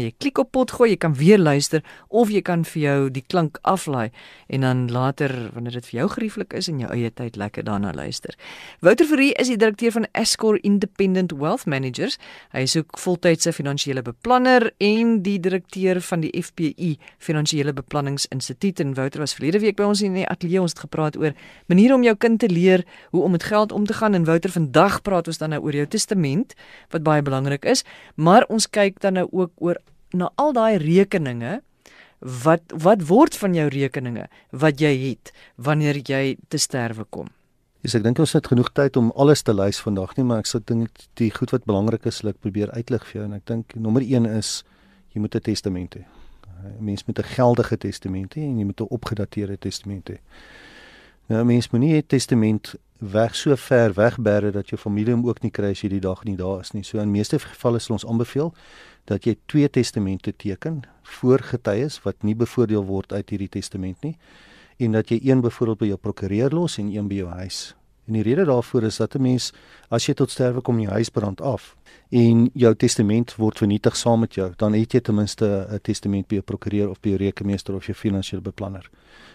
Jy 0.00 0.12
klik 0.16 0.40
op 0.40 0.50
pot 0.56 0.72
gooi, 0.72 0.88
jy 0.94 0.96
kan 1.04 1.12
weer 1.18 1.36
luister 1.36 1.84
of 2.08 2.32
jy 2.32 2.40
kan 2.40 2.64
vir 2.64 2.80
jou 2.80 3.10
die 3.12 3.24
klank 3.28 3.60
aflaai 3.60 4.08
en 4.48 4.60
dan 4.64 4.88
later 4.88 5.52
wanneer 5.52 5.76
dit 5.76 5.86
vir 5.90 5.98
jou 6.00 6.08
gerieflik 6.16 6.56
is 6.56 6.72
in 6.72 6.80
jou 6.80 6.88
eie 6.96 7.12
tyd 7.12 7.36
lekker 7.36 7.60
daarna 7.68 7.92
luister. 7.92 8.32
Wouter 8.80 9.04
Fourie 9.04 9.36
is 9.36 9.52
die 9.52 9.60
direkteur 9.60 9.92
van 9.98 10.08
Escor 10.16 10.56
Independent 10.64 11.36
Wealth 11.36 11.68
Managers. 11.68 12.16
Hy 12.56 12.64
is 12.64 12.76
ook 12.80 12.96
voltydse 13.04 13.52
finansiële 13.52 14.00
beplanner 14.00 14.72
en 14.80 15.20
die 15.20 15.36
direkteur 15.44 16.00
van 16.00 16.24
die 16.24 16.32
FPI 16.40 16.96
Finansiële 17.20 17.76
Beplannings 17.76 18.24
Instituut 18.46 18.80
en 18.80 18.94
Wouter 18.94 19.20
was 19.20 19.34
verlede 19.34 19.58
week 19.58 19.76
by 19.76 19.86
ons 19.90 20.02
in 20.06 20.14
die 20.14 20.26
ateljee 20.26 20.60
ons 20.62 20.74
het 20.76 20.84
gepraat 20.84 21.16
oor 21.18 21.34
maniere 21.66 21.96
om 21.96 22.04
jou 22.06 22.14
kind 22.14 22.38
te 22.40 22.48
leer 22.50 22.84
hoe 23.10 23.24
om 23.26 23.34
met 23.34 23.42
geld 23.42 23.72
om 23.74 23.86
te 23.86 23.96
gaan 23.98 24.14
en 24.14 24.26
Wouter 24.28 24.52
vandag 24.54 25.00
praat 25.02 25.26
ons 25.26 25.38
dan 25.42 25.50
nou 25.50 25.62
oor 25.64 25.74
jou 25.74 25.86
testament 25.90 26.54
wat 26.94 27.02
baie 27.02 27.24
belangrik 27.26 27.66
is 27.66 27.82
maar 28.14 28.46
ons 28.48 28.68
kyk 28.70 29.00
dan 29.02 29.18
nou 29.18 29.26
ook 29.32 29.52
oor 29.58 29.80
na 30.14 30.30
al 30.36 30.54
daai 30.54 30.78
rekeninge 30.78 31.60
wat 32.20 32.62
wat 32.82 33.02
word 33.10 33.34
van 33.36 33.56
jou 33.58 33.66
rekeninge 33.72 34.28
wat 34.52 34.80
jy 34.80 34.94
het 35.08 35.34
wanneer 35.56 35.98
jy 35.98 36.36
te 36.48 36.62
sterwe 36.62 37.08
kom 37.10 37.32
Yes, 37.84 37.94
ek 37.94 38.02
dink 38.02 38.18
ons 38.18 38.32
het 38.34 38.48
genoeg 38.50 38.72
tyd 38.74 38.96
om 38.98 39.12
alles 39.14 39.44
te 39.46 39.52
lys 39.54 39.78
vandag 39.78 40.16
nie, 40.16 40.24
maar 40.26 40.40
ek 40.42 40.48
sê 40.50 40.58
dink 40.58 41.04
die 41.20 41.28
goed 41.30 41.52
wat 41.54 41.68
belangrik 41.70 42.08
is, 42.10 42.18
sal 42.18 42.32
ek 42.32 42.40
probeer 42.42 42.72
uitlig 42.74 43.04
vir 43.06 43.20
jou 43.20 43.26
en 43.28 43.36
ek 43.36 43.46
dink 43.46 43.76
nommer 43.78 44.02
1 44.02 44.26
is 44.32 44.64
jy 45.14 45.22
moet 45.22 45.36
'n 45.36 45.46
testament 45.46 45.94
hê. 45.94 46.15
Mens 46.78 47.04
moet 47.04 47.18
'n 47.18 47.22
geldige 47.22 47.78
testament 47.78 48.34
hê 48.34 48.40
en 48.40 48.58
jy 48.58 48.64
moet 48.64 48.80
'n 48.80 48.88
opgedateerde 48.88 49.58
testament 49.58 50.10
hê. 50.10 50.18
Nou 51.26 51.44
mens 51.44 51.70
moet 51.70 51.80
nie 51.80 51.96
'n 51.96 52.06
testament 52.06 52.74
weg 52.98 53.34
so 53.34 53.56
ver 53.56 53.92
wegbere 53.92 54.50
dat 54.50 54.68
jou 54.68 54.80
familie 54.80 55.12
hom 55.12 55.26
ook 55.26 55.42
nie 55.42 55.50
kry 55.50 55.70
as 55.70 55.80
jy 55.80 55.88
die 55.88 56.00
dag 56.00 56.24
nie 56.24 56.36
daar 56.36 56.60
is 56.60 56.72
nie. 56.72 56.82
So 56.82 56.98
in 56.98 57.10
meeste 57.10 57.38
gevalle 57.38 57.78
sal 57.78 57.94
ons 57.94 58.06
aanbeveel 58.06 58.54
dat 59.04 59.24
jy 59.24 59.36
twee 59.46 59.70
testamente 59.70 60.36
teken 60.36 60.82
voor 61.02 61.38
getuies 61.38 62.02
wat 62.02 62.22
nie 62.22 62.34
bevoordeel 62.34 62.84
word 62.84 63.12
uit 63.12 63.30
hierdie 63.30 63.48
testament 63.48 64.02
nie 64.02 64.16
en 64.76 64.92
dat 64.92 65.08
jy 65.08 65.20
een 65.22 65.40
byvoorbeeld 65.40 65.78
by 65.78 65.86
jou 65.86 65.98
prokureur 65.98 66.50
los 66.50 66.78
en 66.78 66.92
een 66.92 67.08
by 67.08 67.14
jou 67.14 67.28
huis. 67.28 67.75
En 68.06 68.12
die 68.12 68.22
rede 68.22 68.44
daarvoor 68.44 68.82
is 68.82 68.96
dat 68.96 69.14
'n 69.14 69.22
mens 69.22 69.52
as 69.88 70.06
jy 70.06 70.14
tot 70.14 70.30
sterwe 70.30 70.60
kom 70.60 70.80
jou 70.80 70.92
huis 70.92 71.08
brand 71.08 71.40
af 71.40 71.76
en 72.08 72.50
jou 72.52 72.74
testament 72.74 73.34
word 73.34 73.58
vernietig 73.58 73.96
saam 73.96 74.20
met 74.20 74.34
jou, 74.34 74.52
dan 74.56 74.72
het 74.72 74.92
jy 74.92 75.00
ten 75.00 75.14
minste 75.14 75.66
'n 75.70 75.80
testament 75.82 76.26
by 76.28 76.34
jou 76.34 76.44
prokureur 76.44 76.90
of 76.90 77.00
by 77.00 77.08
jou 77.08 77.18
rekenmeester 77.18 77.74
of 77.74 77.86
jou 77.86 77.94
finansiële 77.94 78.42
beplanner. 78.42 78.90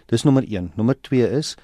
Dis 0.05 0.23
nommer 0.23 0.43
1. 0.47 0.71
Nommer 0.75 1.01
2 1.01 1.29
is 1.29 1.55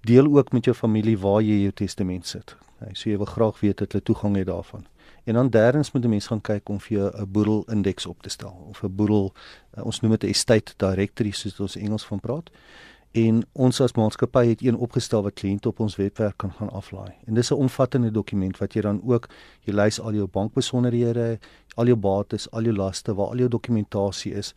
deel 0.00 0.36
ook 0.36 0.52
met 0.52 0.64
jou 0.64 0.76
familie 0.76 1.18
waar 1.18 1.42
jy 1.42 1.60
jou 1.62 1.72
testament 1.72 2.26
sit. 2.26 2.56
Hy 2.78 2.94
sê 2.94 3.10
jy 3.10 3.16
wil 3.16 3.26
graag 3.26 3.60
weet 3.60 3.76
dat 3.76 3.92
hulle 3.92 4.04
toegang 4.04 4.36
het 4.36 4.46
daarvan. 4.46 4.86
En 5.24 5.34
dan 5.34 5.50
derdens 5.50 5.92
moet 5.92 6.04
'n 6.04 6.08
mens 6.08 6.26
gaan 6.26 6.40
kyk 6.40 6.68
om 6.68 6.80
vir 6.80 6.98
jou 6.98 7.10
'n 7.10 7.30
boedel 7.30 7.64
indeks 7.68 8.06
op 8.06 8.22
te 8.22 8.28
stel 8.28 8.66
of 8.68 8.82
'n 8.82 8.94
boedel 8.94 9.34
ons 9.82 10.00
noem 10.00 10.10
dit 10.12 10.24
'n 10.24 10.28
estate 10.28 10.72
directory 10.76 11.30
soos 11.30 11.60
ons 11.60 11.76
Engels 11.76 12.06
van 12.06 12.20
praat 12.20 12.50
en 13.12 13.42
ons 13.52 13.80
as 13.80 13.92
maatskappy 13.98 14.44
het 14.46 14.62
een 14.62 14.76
opgestel 14.76 15.22
wat 15.22 15.34
kliënte 15.34 15.68
op 15.68 15.80
ons 15.80 15.96
webwerf 15.96 16.36
kan 16.36 16.52
gaan 16.52 16.70
aflaai. 16.70 17.10
En 17.26 17.34
dis 17.34 17.50
'n 17.50 17.54
omvattende 17.54 18.10
dokument 18.10 18.58
wat 18.58 18.74
jy 18.74 18.80
dan 18.80 19.00
ook 19.04 19.28
jy 19.64 19.74
lys 19.74 20.00
al 20.00 20.12
jou 20.12 20.26
bankbesonderhede, 20.26 21.38
al 21.74 21.86
jou 21.86 21.96
bates, 21.96 22.50
al 22.50 22.62
jou 22.62 22.74
laste, 22.74 23.14
waar 23.14 23.26
al 23.26 23.36
jou 23.36 23.48
dokumentasie 23.48 24.32
is. 24.32 24.54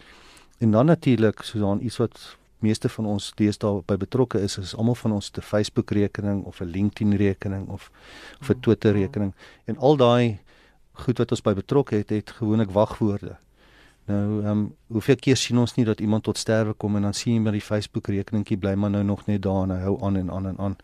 En 0.60 0.72
dan 0.72 0.86
natuurlik 0.86 1.42
so 1.42 1.60
dan 1.60 1.82
iets 1.82 1.98
wat 1.98 2.38
meeste 2.60 2.90
van 2.90 3.06
ons 3.06 3.32
deesdae 3.36 3.82
by 3.86 3.98
betrokke 3.98 4.40
is, 4.40 4.58
is 4.58 4.76
almal 4.76 4.96
van 4.96 5.12
ons 5.12 5.30
te 5.30 5.42
Facebook 5.42 5.92
rekening 5.92 6.44
of 6.44 6.62
'n 6.62 6.66
LinkedIn 6.66 7.16
rekening 7.16 7.68
of 7.70 7.92
of 8.42 8.50
'n 8.50 8.60
Twitter 8.60 8.92
rekening. 8.92 9.34
En 9.66 9.78
al 9.78 9.98
daai 9.98 10.40
goed 10.92 11.18
wat 11.18 11.32
ons 11.32 11.42
by 11.42 11.54
betrokke 11.54 11.96
het, 11.96 12.10
het 12.10 12.32
gewoonlik 12.32 12.72
wagwoorde. 12.72 13.36
Nou, 14.06 14.42
ehm 14.44 14.50
um, 14.50 14.64
hoeveel 14.88 15.16
keer 15.16 15.38
sien 15.38 15.58
ons 15.58 15.76
nie 15.76 15.86
dat 15.86 16.00
iemand 16.00 16.24
tot 16.24 16.38
sterwe 16.38 16.74
kom 16.74 16.96
en 16.96 17.02
dan 17.02 17.14
sien 17.14 17.38
jy 17.38 17.44
by 17.44 17.54
die 17.56 17.64
Facebook 17.64 18.08
rekeningkie 18.12 18.58
bly 18.58 18.74
maar 18.76 18.92
nou 18.92 19.04
nog 19.04 19.26
net 19.26 19.42
daar 19.42 19.64
en 19.64 19.72
hy 19.72 19.80
hou 19.86 19.96
aan 20.04 20.18
en 20.20 20.32
aan 20.32 20.48
en 20.48 20.60
aan. 20.60 20.76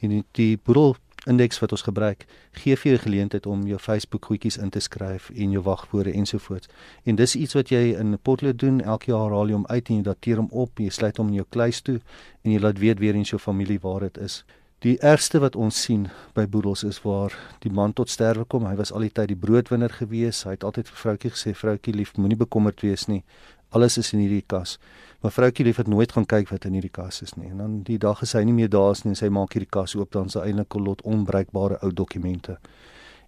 En 0.00 0.08
die, 0.08 0.24
die 0.38 0.58
boedel 0.62 0.94
indeks 1.26 1.58
wat 1.58 1.72
ons 1.72 1.82
gebruik 1.82 2.26
gee 2.62 2.76
vir 2.76 2.90
jou 2.92 3.00
geleentheid 3.02 3.46
om 3.46 3.66
jou 3.66 3.78
Facebook 3.78 4.28
goedjies 4.30 4.58
in 4.60 4.70
te 4.70 4.80
skryf 4.80 5.30
en 5.34 5.50
jou 5.50 5.62
wagwoorde 5.62 6.12
ensovoorts. 6.12 6.68
En 7.04 7.16
dis 7.16 7.36
iets 7.36 7.56
wat 7.58 7.72
jy 7.72 7.94
in 7.98 8.18
potlood 8.22 8.58
doen, 8.58 8.80
elke 8.80 9.10
jaar 9.10 9.32
haal 9.32 9.48
jy 9.48 9.58
hom 9.58 9.66
uit 9.66 9.88
en 9.88 9.96
jy 9.96 10.02
dateer 10.02 10.42
hom 10.42 10.50
op, 10.52 10.78
jy 10.78 10.92
sluit 10.92 11.16
hom 11.16 11.32
in 11.32 11.40
jou 11.40 11.46
kluis 11.48 11.80
toe 11.82 11.98
en 12.42 12.52
jy 12.52 12.60
laat 12.60 12.78
weet 12.78 13.00
weer 13.02 13.14
eens 13.18 13.32
jou 13.34 13.40
familie 13.40 13.80
waar 13.82 14.06
dit 14.06 14.20
is. 14.28 14.44
Die 14.78 14.98
ergste 14.98 15.38
wat 15.40 15.56
ons 15.56 15.82
sien 15.82 16.08
by 16.34 16.46
boedels 16.46 16.82
is 16.84 17.02
waar 17.02 17.32
die 17.58 17.72
man 17.72 17.92
tot 17.92 18.10
sterwe 18.10 18.44
kom. 18.44 18.66
Hy 18.66 18.74
was 18.76 18.92
al 18.92 19.00
die 19.00 19.12
tyd 19.12 19.28
die 19.28 19.36
broodwinner 19.36 19.90
gewees. 19.90 20.44
Hy 20.44 20.50
het 20.50 20.64
altyd 20.64 20.88
vir 20.88 20.96
vroutjie 20.96 21.30
gesê: 21.30 21.54
"Vroutjie 21.54 21.94
lief, 21.94 22.16
moenie 22.16 22.36
bekommerd 22.36 22.80
wees 22.80 23.06
nie. 23.06 23.24
Alles 23.70 23.98
is 23.98 24.12
in 24.12 24.20
hierdie 24.20 24.44
kas." 24.46 24.78
Maar 25.24 25.32
vroutjie 25.32 25.64
lief 25.64 25.76
het 25.76 25.86
nooit 25.86 26.12
gaan 26.12 26.26
kyk 26.26 26.50
wat 26.52 26.64
in 26.64 26.72
hierdie 26.76 26.92
kas 26.92 27.22
is 27.22 27.32
nie. 27.34 27.48
En 27.48 27.56
dan 27.58 27.78
die 27.82 27.96
dag 27.98 28.22
is 28.22 28.34
hy 28.36 28.42
nie 28.44 28.52
meer 28.52 28.68
daar 28.68 28.90
is 28.90 29.04
nie 29.04 29.14
en 29.14 29.16
sy 29.16 29.30
maak 29.32 29.54
hierdie 29.56 29.70
kas 29.70 29.94
oop 29.96 30.10
dan 30.12 30.26
is 30.26 30.34
hy 30.34 30.50
eintlik 30.50 30.74
'n 30.76 30.84
lot 30.84 31.02
onbruikbare 31.02 31.78
ou 31.80 31.92
dokumente. 31.92 32.58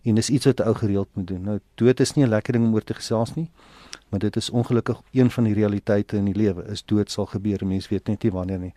En 0.04 0.14
dis 0.14 0.30
iets 0.30 0.46
wat 0.46 0.60
ou 0.60 0.74
gereeld 0.74 1.08
moet 1.14 1.26
doen. 1.26 1.42
Nou 1.42 1.58
dood 1.74 2.00
is 2.00 2.12
nie 2.14 2.24
'n 2.24 2.28
lekker 2.28 2.52
ding 2.52 2.66
om 2.66 2.74
oor 2.74 2.84
te 2.84 2.94
gesels 2.94 3.34
nie, 3.34 3.50
maar 4.10 4.20
dit 4.20 4.36
is 4.36 4.50
ongelukkig 4.50 5.00
een 5.12 5.30
van 5.30 5.44
die 5.44 5.54
realiteite 5.54 6.16
in 6.16 6.24
die 6.24 6.34
lewe. 6.34 6.64
Is 6.68 6.84
dood 6.84 7.10
sal 7.10 7.26
gebeur. 7.26 7.66
Mense 7.66 7.88
weet 7.88 8.06
net 8.06 8.22
nie 8.22 8.32
wanneer 8.32 8.58
nie. 8.58 8.74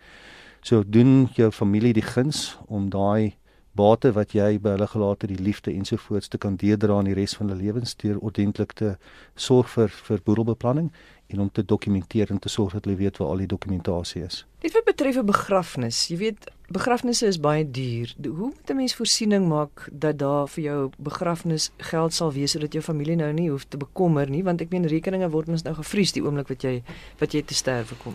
So 0.60 0.82
doen 0.86 1.28
jou 1.34 1.50
familie 1.50 1.92
die 1.92 2.04
guns 2.04 2.58
om 2.66 2.90
daai 2.90 3.36
bate 3.72 4.10
wat 4.12 4.34
jy 4.34 4.58
by 4.60 4.74
hulle 4.74 4.88
gelaat 4.90 5.22
het, 5.24 5.30
die 5.30 5.44
liefde 5.44 5.72
ensovoorts 5.72 6.28
te 6.28 6.38
kan 6.38 6.56
deurdra 6.60 6.98
aan 6.98 7.08
die 7.08 7.16
res 7.16 7.36
van 7.38 7.48
hulle 7.48 7.62
lewens 7.62 7.94
deur 8.00 8.18
ordentlik 8.18 8.74
te 8.76 8.96
sorg 9.38 9.70
vir 9.76 9.92
vir 10.08 10.22
boedelbeplanning 10.26 10.90
en 11.30 11.40
om 11.44 11.50
te 11.54 11.62
dokumenteer 11.64 12.32
en 12.34 12.40
te 12.42 12.50
sorg 12.50 12.74
dat 12.74 12.84
hulle 12.84 12.98
weet 12.98 13.20
waar 13.20 13.30
al 13.34 13.44
die 13.44 13.50
dokumentasie 13.50 14.24
is. 14.26 14.42
Dit 14.60 14.74
wat 14.74 14.84
betref 14.84 15.16
'n 15.16 15.26
begrafnis, 15.26 16.08
jy 16.08 16.16
weet 16.16 16.50
begrafnisse 16.68 17.26
is 17.26 17.40
baie 17.40 17.70
duur. 17.70 18.14
Hoe 18.22 18.50
moet 18.50 18.70
'n 18.70 18.76
mens 18.76 18.94
voorsiening 18.94 19.48
maak 19.48 19.88
dat 19.92 20.18
daar 20.18 20.48
vir 20.48 20.64
jou 20.64 20.90
begrafnis 20.98 21.70
geld 21.78 22.12
sal 22.12 22.32
wees 22.32 22.50
sodat 22.50 22.72
jou 22.72 22.82
familie 22.82 23.16
nou 23.16 23.32
nie 23.32 23.50
hoef 23.50 23.64
te 23.64 23.76
bekommer 23.76 24.30
nie, 24.30 24.42
want 24.42 24.60
ek 24.60 24.70
meen 24.70 24.86
rekeninge 24.86 25.30
word 25.30 25.48
ons 25.48 25.62
nou 25.62 25.74
gevries 25.74 26.12
die 26.12 26.22
oomblik 26.22 26.48
wat 26.48 26.62
jy 26.62 26.82
wat 27.18 27.32
jy 27.32 27.42
te 27.42 27.54
sterwe 27.54 27.94
kom. 28.02 28.14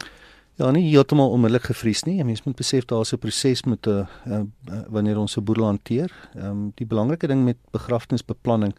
Ja, 0.56 0.70
nie 0.72 0.86
heeltemal 0.88 1.34
onmiddellik 1.36 1.68
gevries 1.68 2.06
nie. 2.08 2.24
Mens 2.24 2.46
moet 2.46 2.56
besef 2.56 2.86
daar's 2.86 3.12
'n 3.14 3.18
proses 3.18 3.64
met 3.64 3.88
'n 3.88 4.08
uh, 4.28 4.40
uh, 4.70 4.82
wanneer 4.88 5.18
ons 5.18 5.38
'n 5.38 5.44
boedel 5.44 5.66
hanteer. 5.66 6.12
Ehm 6.36 6.46
um, 6.46 6.72
die 6.76 6.86
belangrike 6.86 7.28
ding 7.28 7.44
met 7.44 7.58
begrafnisbeplanning 7.72 8.76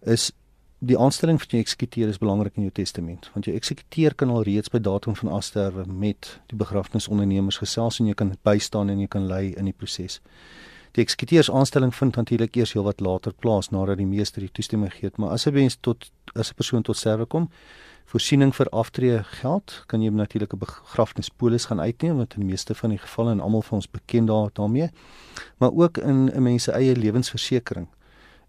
is 0.00 0.32
die 0.78 0.98
aanstelling 0.98 1.38
van 1.38 1.48
jou 1.48 1.60
eksekuteur 1.62 2.08
is 2.08 2.18
belangrik 2.18 2.56
in 2.56 2.62
jou 2.62 2.72
testament 2.74 3.30
want 3.32 3.44
jou 3.44 3.56
eksekuteur 3.56 4.14
kan 4.14 4.30
al 4.30 4.42
reeds 4.42 4.68
by 4.68 4.80
datum 4.82 5.14
van 5.16 5.30
afsterwe 5.30 5.84
met 5.86 6.40
die 6.46 6.58
begrafnisondernemers 6.58 7.60
gesels 7.62 8.00
en 8.00 8.06
jy 8.06 8.14
kan 8.14 8.34
bystaan 8.42 8.90
en 8.90 8.98
jy 8.98 9.06
kan 9.06 9.26
lei 9.26 9.52
in 9.54 9.64
die 9.64 9.76
proses. 9.76 10.20
Die 10.92 11.04
eksekuteurs 11.04 11.50
aanstelling 11.50 11.94
vind 11.94 12.16
natuurlik 12.16 12.56
eers 12.56 12.74
heelwat 12.76 13.00
later 13.00 13.32
plaas 13.32 13.70
nadat 13.70 13.96
die 13.96 14.06
meester 14.06 14.42
die 14.44 14.50
toestemming 14.52 14.90
gegee 14.92 15.08
het, 15.08 15.18
maar 15.18 15.30
as 15.30 15.46
'n 15.46 15.54
mens 15.54 15.76
tot 15.80 16.10
as 16.34 16.50
'n 16.50 16.54
persoon 16.54 16.82
tot 16.82 16.96
sterwe 16.96 17.26
kom, 17.26 17.48
voorsiening 18.12 18.52
vir 18.52 18.68
aftree 18.76 19.22
geld, 19.40 19.72
kan 19.88 20.02
jy 20.02 20.10
natuurlik 20.12 20.52
'n 20.52 20.58
begrafnispolis 20.58 21.64
gaan 21.64 21.80
uitneem 21.80 22.16
wat 22.16 22.34
in 22.34 22.40
die 22.40 22.50
meeste 22.50 22.74
van 22.74 22.90
die 22.90 22.98
gevalle 22.98 23.30
en 23.30 23.40
almal 23.40 23.62
van 23.62 23.78
ons 23.78 23.90
bekend 23.90 24.28
daar 24.28 24.50
daarmee, 24.52 24.90
maar 25.58 25.72
ook 25.72 25.98
in 25.98 26.28
'n 26.28 26.42
mens 26.42 26.62
se 26.62 26.72
eie 26.72 26.96
lewensversekering 26.96 27.88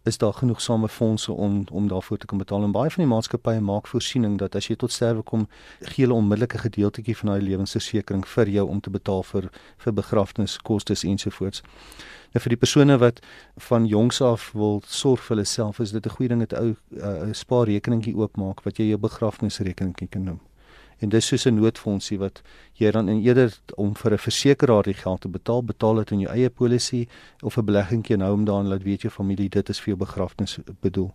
is 0.03 0.17
daar 0.17 0.33
genoegsame 0.33 0.89
fondse 0.89 1.31
om 1.31 1.63
om 1.71 1.87
daarvoor 1.87 2.17
te 2.17 2.25
kan 2.25 2.37
betaal 2.37 2.63
en 2.63 2.71
baie 2.71 2.91
van 2.91 3.03
die 3.03 3.13
maatskappye 3.13 3.61
maak 3.61 3.87
voorsiening 3.87 4.37
dat 4.37 4.55
as 4.55 4.67
jy 4.67 4.75
tot 4.75 4.91
sterwe 4.91 5.21
kom 5.21 5.47
gee 5.79 6.05
hulle 6.05 6.17
onmiddellike 6.17 6.57
gedeeltetjie 6.57 7.17
van 7.17 7.31
daai 7.31 7.41
lewensversekering 7.41 8.27
vir 8.27 8.49
jou 8.49 8.67
om 8.67 8.81
te 8.81 8.89
betaal 8.89 9.23
vir 9.23 9.49
vir 9.85 9.93
begrafniskoste 9.93 10.97
ensovoorts. 11.07 11.63
Nou 12.33 12.41
vir 12.43 12.55
die 12.55 12.59
persone 12.59 12.97
wat 12.97 13.19
van 13.69 13.85
jongs 13.85 14.21
af 14.21 14.51
wil 14.53 14.81
sorg 14.87 15.23
vir 15.23 15.35
hulle 15.35 15.45
self 15.45 15.79
is 15.79 15.91
dit 15.91 16.05
'n 16.05 16.15
goeie 16.17 16.29
ding 16.29 16.41
om 16.41 16.47
'n 16.51 16.63
ou 16.63 16.75
uh, 16.75 17.33
spaarrekeningkie 17.33 18.15
oopmaak 18.15 18.63
wat 18.63 18.77
jy 18.77 18.89
jou 18.89 18.97
begrafnisrekeningkie 18.97 20.07
kan 20.07 20.23
noem 20.23 20.39
en 20.99 21.09
dis 21.09 21.27
soos 21.27 21.45
'n 21.45 21.55
noodfondsie 21.55 22.17
wat 22.19 22.41
jy 22.73 22.91
dan 22.91 23.09
in 23.09 23.21
eerder 23.21 23.59
om 23.75 23.95
vir 23.95 24.13
'n 24.13 24.17
versekeraar 24.17 24.83
die 24.83 24.93
geld 24.93 25.21
te 25.21 25.27
betaal, 25.27 25.63
betaal 25.63 25.95
dit 25.95 26.11
in 26.11 26.19
jou 26.19 26.31
eie 26.31 26.49
polisie 26.49 27.07
of 27.41 27.57
'n 27.57 27.65
beleggingkie 27.65 28.17
nou 28.17 28.33
om 28.33 28.45
dan 28.45 28.67
laat 28.67 28.83
weet 28.83 29.01
jou 29.01 29.11
familie 29.11 29.49
dit 29.49 29.69
is 29.69 29.79
vir 29.79 29.95
jou 29.95 29.97
begrafnis 29.97 30.59
bedoel. 30.81 31.11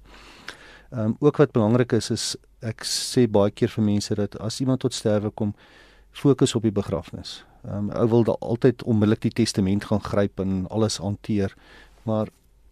Ehm 0.90 1.00
um, 1.00 1.16
ook 1.18 1.36
wat 1.36 1.52
belangrik 1.52 1.92
is 1.92 2.10
is 2.10 2.36
ek 2.60 2.84
sê 2.84 3.26
baie 3.30 3.50
keer 3.50 3.68
vir 3.68 3.84
mense 3.84 4.14
dat 4.14 4.38
as 4.38 4.60
iemand 4.60 4.80
tot 4.80 4.94
sterwe 4.94 5.30
kom, 5.30 5.54
fokus 6.10 6.54
op 6.54 6.62
die 6.62 6.72
begrafnis. 6.72 7.44
Ehm 7.64 7.76
um, 7.76 7.90
ou 7.90 8.08
wil 8.08 8.24
da 8.24 8.36
altyd 8.40 8.82
onmiddellik 8.82 9.20
die 9.20 9.30
testament 9.42 9.84
gaan 9.84 10.00
gryp 10.00 10.40
en 10.40 10.66
alles 10.68 10.96
hanteer, 10.96 11.54
maar 12.02 12.28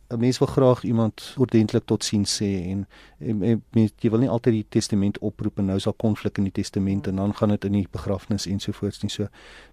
'n 0.09 0.19
mens 0.19 0.39
wil 0.39 0.47
graag 0.47 0.83
iemand 0.83 1.35
ordentlik 1.39 1.85
tot 1.85 2.05
sien 2.05 2.25
sê 2.25 2.69
en, 2.71 2.89
en, 3.19 3.43
en 3.43 3.65
mens, 3.71 3.93
jy 3.99 4.11
wil 4.11 4.19
nie 4.23 4.29
altyd 4.29 4.53
die 4.55 4.67
testament 4.69 5.19
oproep 5.19 5.59
en 5.59 5.65
nou 5.65 5.77
is 5.77 5.85
daar 5.85 5.95
konflik 5.99 6.39
in 6.39 6.45
die 6.47 6.53
testament 6.53 7.07
en 7.07 7.17
dan 7.17 7.35
gaan 7.35 7.49
dit 7.49 7.65
in 7.65 7.73
die 7.73 7.89
begrafnis 7.91 8.47
ensovoorts 8.47 9.03
nie. 9.03 9.11
So 9.11 9.27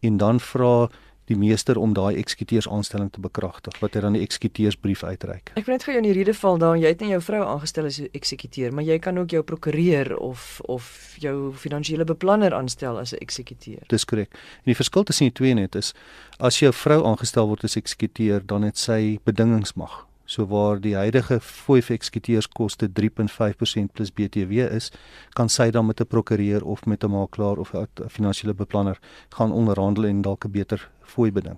en 0.04 0.18
dan 0.22 0.40
vra 0.44 0.88
die 1.30 1.38
meester 1.38 1.78
om 1.82 1.94
daai 1.98 2.20
eksekuteursaanstalling 2.22 3.10
te 3.16 3.22
bekragtig 3.24 3.80
wat 3.82 3.96
hy 3.98 4.04
dan 4.04 4.18
die 4.18 4.22
eksekuteursbrief 4.22 5.02
uitreik. 5.04 5.54
Ek 5.58 5.66
weet 5.66 5.80
net 5.80 5.86
gou 5.88 5.96
jou 5.96 6.02
in 6.04 6.08
die 6.08 6.14
rede 6.14 6.36
val 6.38 6.60
daar 6.62 6.78
jy 6.78 6.92
het 6.92 7.02
net 7.02 7.16
jou 7.16 7.22
vrou 7.26 7.42
aangestel 7.48 7.90
as 7.90 8.00
eksekuteur, 8.06 8.76
maar 8.76 8.86
jy 8.86 9.00
kan 9.02 9.18
ook 9.18 9.34
jou 9.34 9.42
prokureur 9.48 10.14
of 10.22 10.60
of 10.70 10.90
jou 11.24 11.54
finansiële 11.58 12.06
beplanner 12.06 12.54
aanstel 12.54 13.00
as 13.02 13.14
'n 13.14 13.24
eksekuteur. 13.26 13.82
Dis 13.90 14.06
korrek. 14.06 14.30
En 14.34 14.70
die 14.74 14.82
verskil 14.82 15.04
tussen 15.04 15.32
die 15.32 15.34
twee 15.34 15.54
net 15.54 15.76
is 15.76 15.94
as 16.40 16.60
jou 16.60 16.72
vrou 16.74 17.04
aangestel 17.06 17.48
word 17.48 17.64
as 17.64 17.76
eksekuteur, 17.76 18.46
dan 18.46 18.62
het 18.62 18.78
sy 18.78 19.20
bedingingsmag 19.24 20.06
so 20.26 20.46
waar 20.46 20.80
die 20.82 20.96
huidige 20.96 21.40
fooi 21.40 21.82
vir 21.82 21.96
eksekuteurskoste 21.96 22.90
3.5% 23.00 23.94
plus 23.94 24.12
BTW 24.12 24.68
is, 24.76 24.92
kan 25.34 25.50
sy 25.50 25.70
dan 25.72 25.86
met 25.86 26.02
'n 26.02 26.08
prokureur 26.08 26.64
of 26.64 26.86
met 26.86 27.04
'n 27.04 27.12
makelaar 27.12 27.58
of 27.58 27.74
'n 27.74 27.88
finansiële 28.10 28.54
beplanner 28.54 29.00
gaan 29.30 29.52
onderhandel 29.52 30.06
en 30.06 30.22
dalk 30.22 30.46
'n 30.46 30.52
beter 30.52 30.90
fooi 31.02 31.32
beding. 31.32 31.58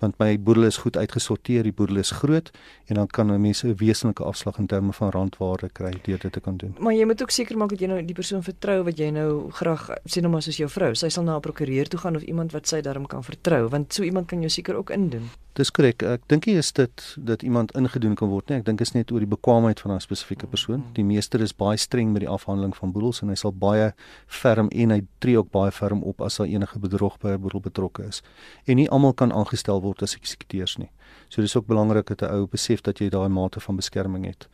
Want 0.00 0.18
my 0.18 0.34
boedel 0.40 0.64
is 0.64 0.80
goed 0.80 0.96
uitgesorteer, 0.96 1.62
die 1.62 1.72
boedel 1.76 2.00
is 2.00 2.10
groot 2.10 2.50
en 2.86 2.94
dan 2.94 3.06
kan 3.06 3.30
'n 3.32 3.40
mens 3.40 3.62
'n 3.64 3.74
wesenlike 3.76 4.24
afslag 4.24 4.58
in 4.58 4.66
terme 4.66 4.92
van 4.92 5.10
randwaarde 5.10 5.68
kry 5.72 5.92
deur 6.02 6.18
dit 6.18 6.32
te 6.32 6.40
kan 6.40 6.56
doen. 6.56 6.74
Maar 6.78 6.94
jy 6.94 7.04
moet 7.04 7.22
ook 7.22 7.30
seker 7.30 7.56
maak 7.56 7.68
dat 7.68 7.80
jy 7.80 7.86
nou 7.86 8.04
die 8.04 8.14
persoon 8.14 8.42
vertrou 8.42 8.82
wat 8.82 8.98
jy 8.98 9.10
nou 9.10 9.50
graag 9.50 9.90
sien 10.04 10.24
hom 10.24 10.34
as 10.34 10.56
jou 10.56 10.68
vrou. 10.68 10.94
Sy 10.94 11.08
sal 11.08 11.24
na 11.24 11.36
'n 11.36 11.40
prokureur 11.40 11.88
toe 11.88 12.00
gaan 12.00 12.16
of 12.16 12.22
iemand 12.22 12.52
wat 12.52 12.68
sy 12.68 12.80
daarom 12.80 13.06
kan 13.06 13.24
vertrou, 13.24 13.68
want 13.68 13.94
so 13.94 14.02
iemand 14.02 14.26
kan 14.26 14.40
jou 14.40 14.50
seker 14.50 14.74
ook 14.74 14.90
indoen 14.90 15.30
dis 15.58 15.70
korrek. 15.74 16.04
Ek 16.06 16.22
dink 16.30 16.46
nie 16.46 16.56
is 16.60 16.70
dit 16.76 17.04
dat 17.18 17.42
iemand 17.42 17.72
ingedoen 17.78 18.14
kan 18.18 18.30
word 18.30 18.50
nie. 18.50 18.60
Ek 18.60 18.66
dink 18.68 18.82
is 18.84 18.92
net 18.94 19.10
oor 19.10 19.22
die 19.22 19.30
bekwaamheid 19.30 19.80
van 19.82 19.92
'n 19.94 20.00
spesifieke 20.00 20.46
persoon. 20.46 20.84
Die 20.94 21.04
meester 21.04 21.40
is 21.40 21.52
baie 21.52 21.76
streng 21.76 22.12
met 22.12 22.22
die 22.22 22.28
afhandeling 22.28 22.74
van 22.76 22.92
boedels 22.92 23.22
en 23.22 23.28
hy 23.28 23.34
sal 23.34 23.52
baie 23.52 23.92
ferm 24.26 24.68
en 24.70 24.90
hy 24.90 25.02
tree 25.18 25.36
ook 25.36 25.50
baie 25.50 25.70
ferm 25.70 26.02
op 26.02 26.20
as 26.20 26.36
daar 26.36 26.46
enige 26.46 26.78
bedrog 26.78 27.18
by 27.18 27.30
'n 27.30 27.40
boedel 27.40 27.60
betrokke 27.60 28.06
is. 28.06 28.22
En 28.66 28.76
nie 28.76 28.88
almal 28.90 29.12
kan 29.12 29.32
aangestel 29.32 29.82
word 29.82 29.89
as 29.98 30.14
eksekuteurs 30.14 30.78
nie. 30.78 30.90
So 31.28 31.42
dis 31.42 31.56
ook 31.56 31.66
belangrik 31.66 32.06
dat 32.06 32.22
'n 32.22 32.34
ou 32.34 32.46
besef 32.46 32.80
dat 32.80 32.98
jy 32.98 33.08
daai 33.08 33.28
mate 33.28 33.60
van 33.60 33.76
beskerming 33.76 34.24
het. 34.26 34.48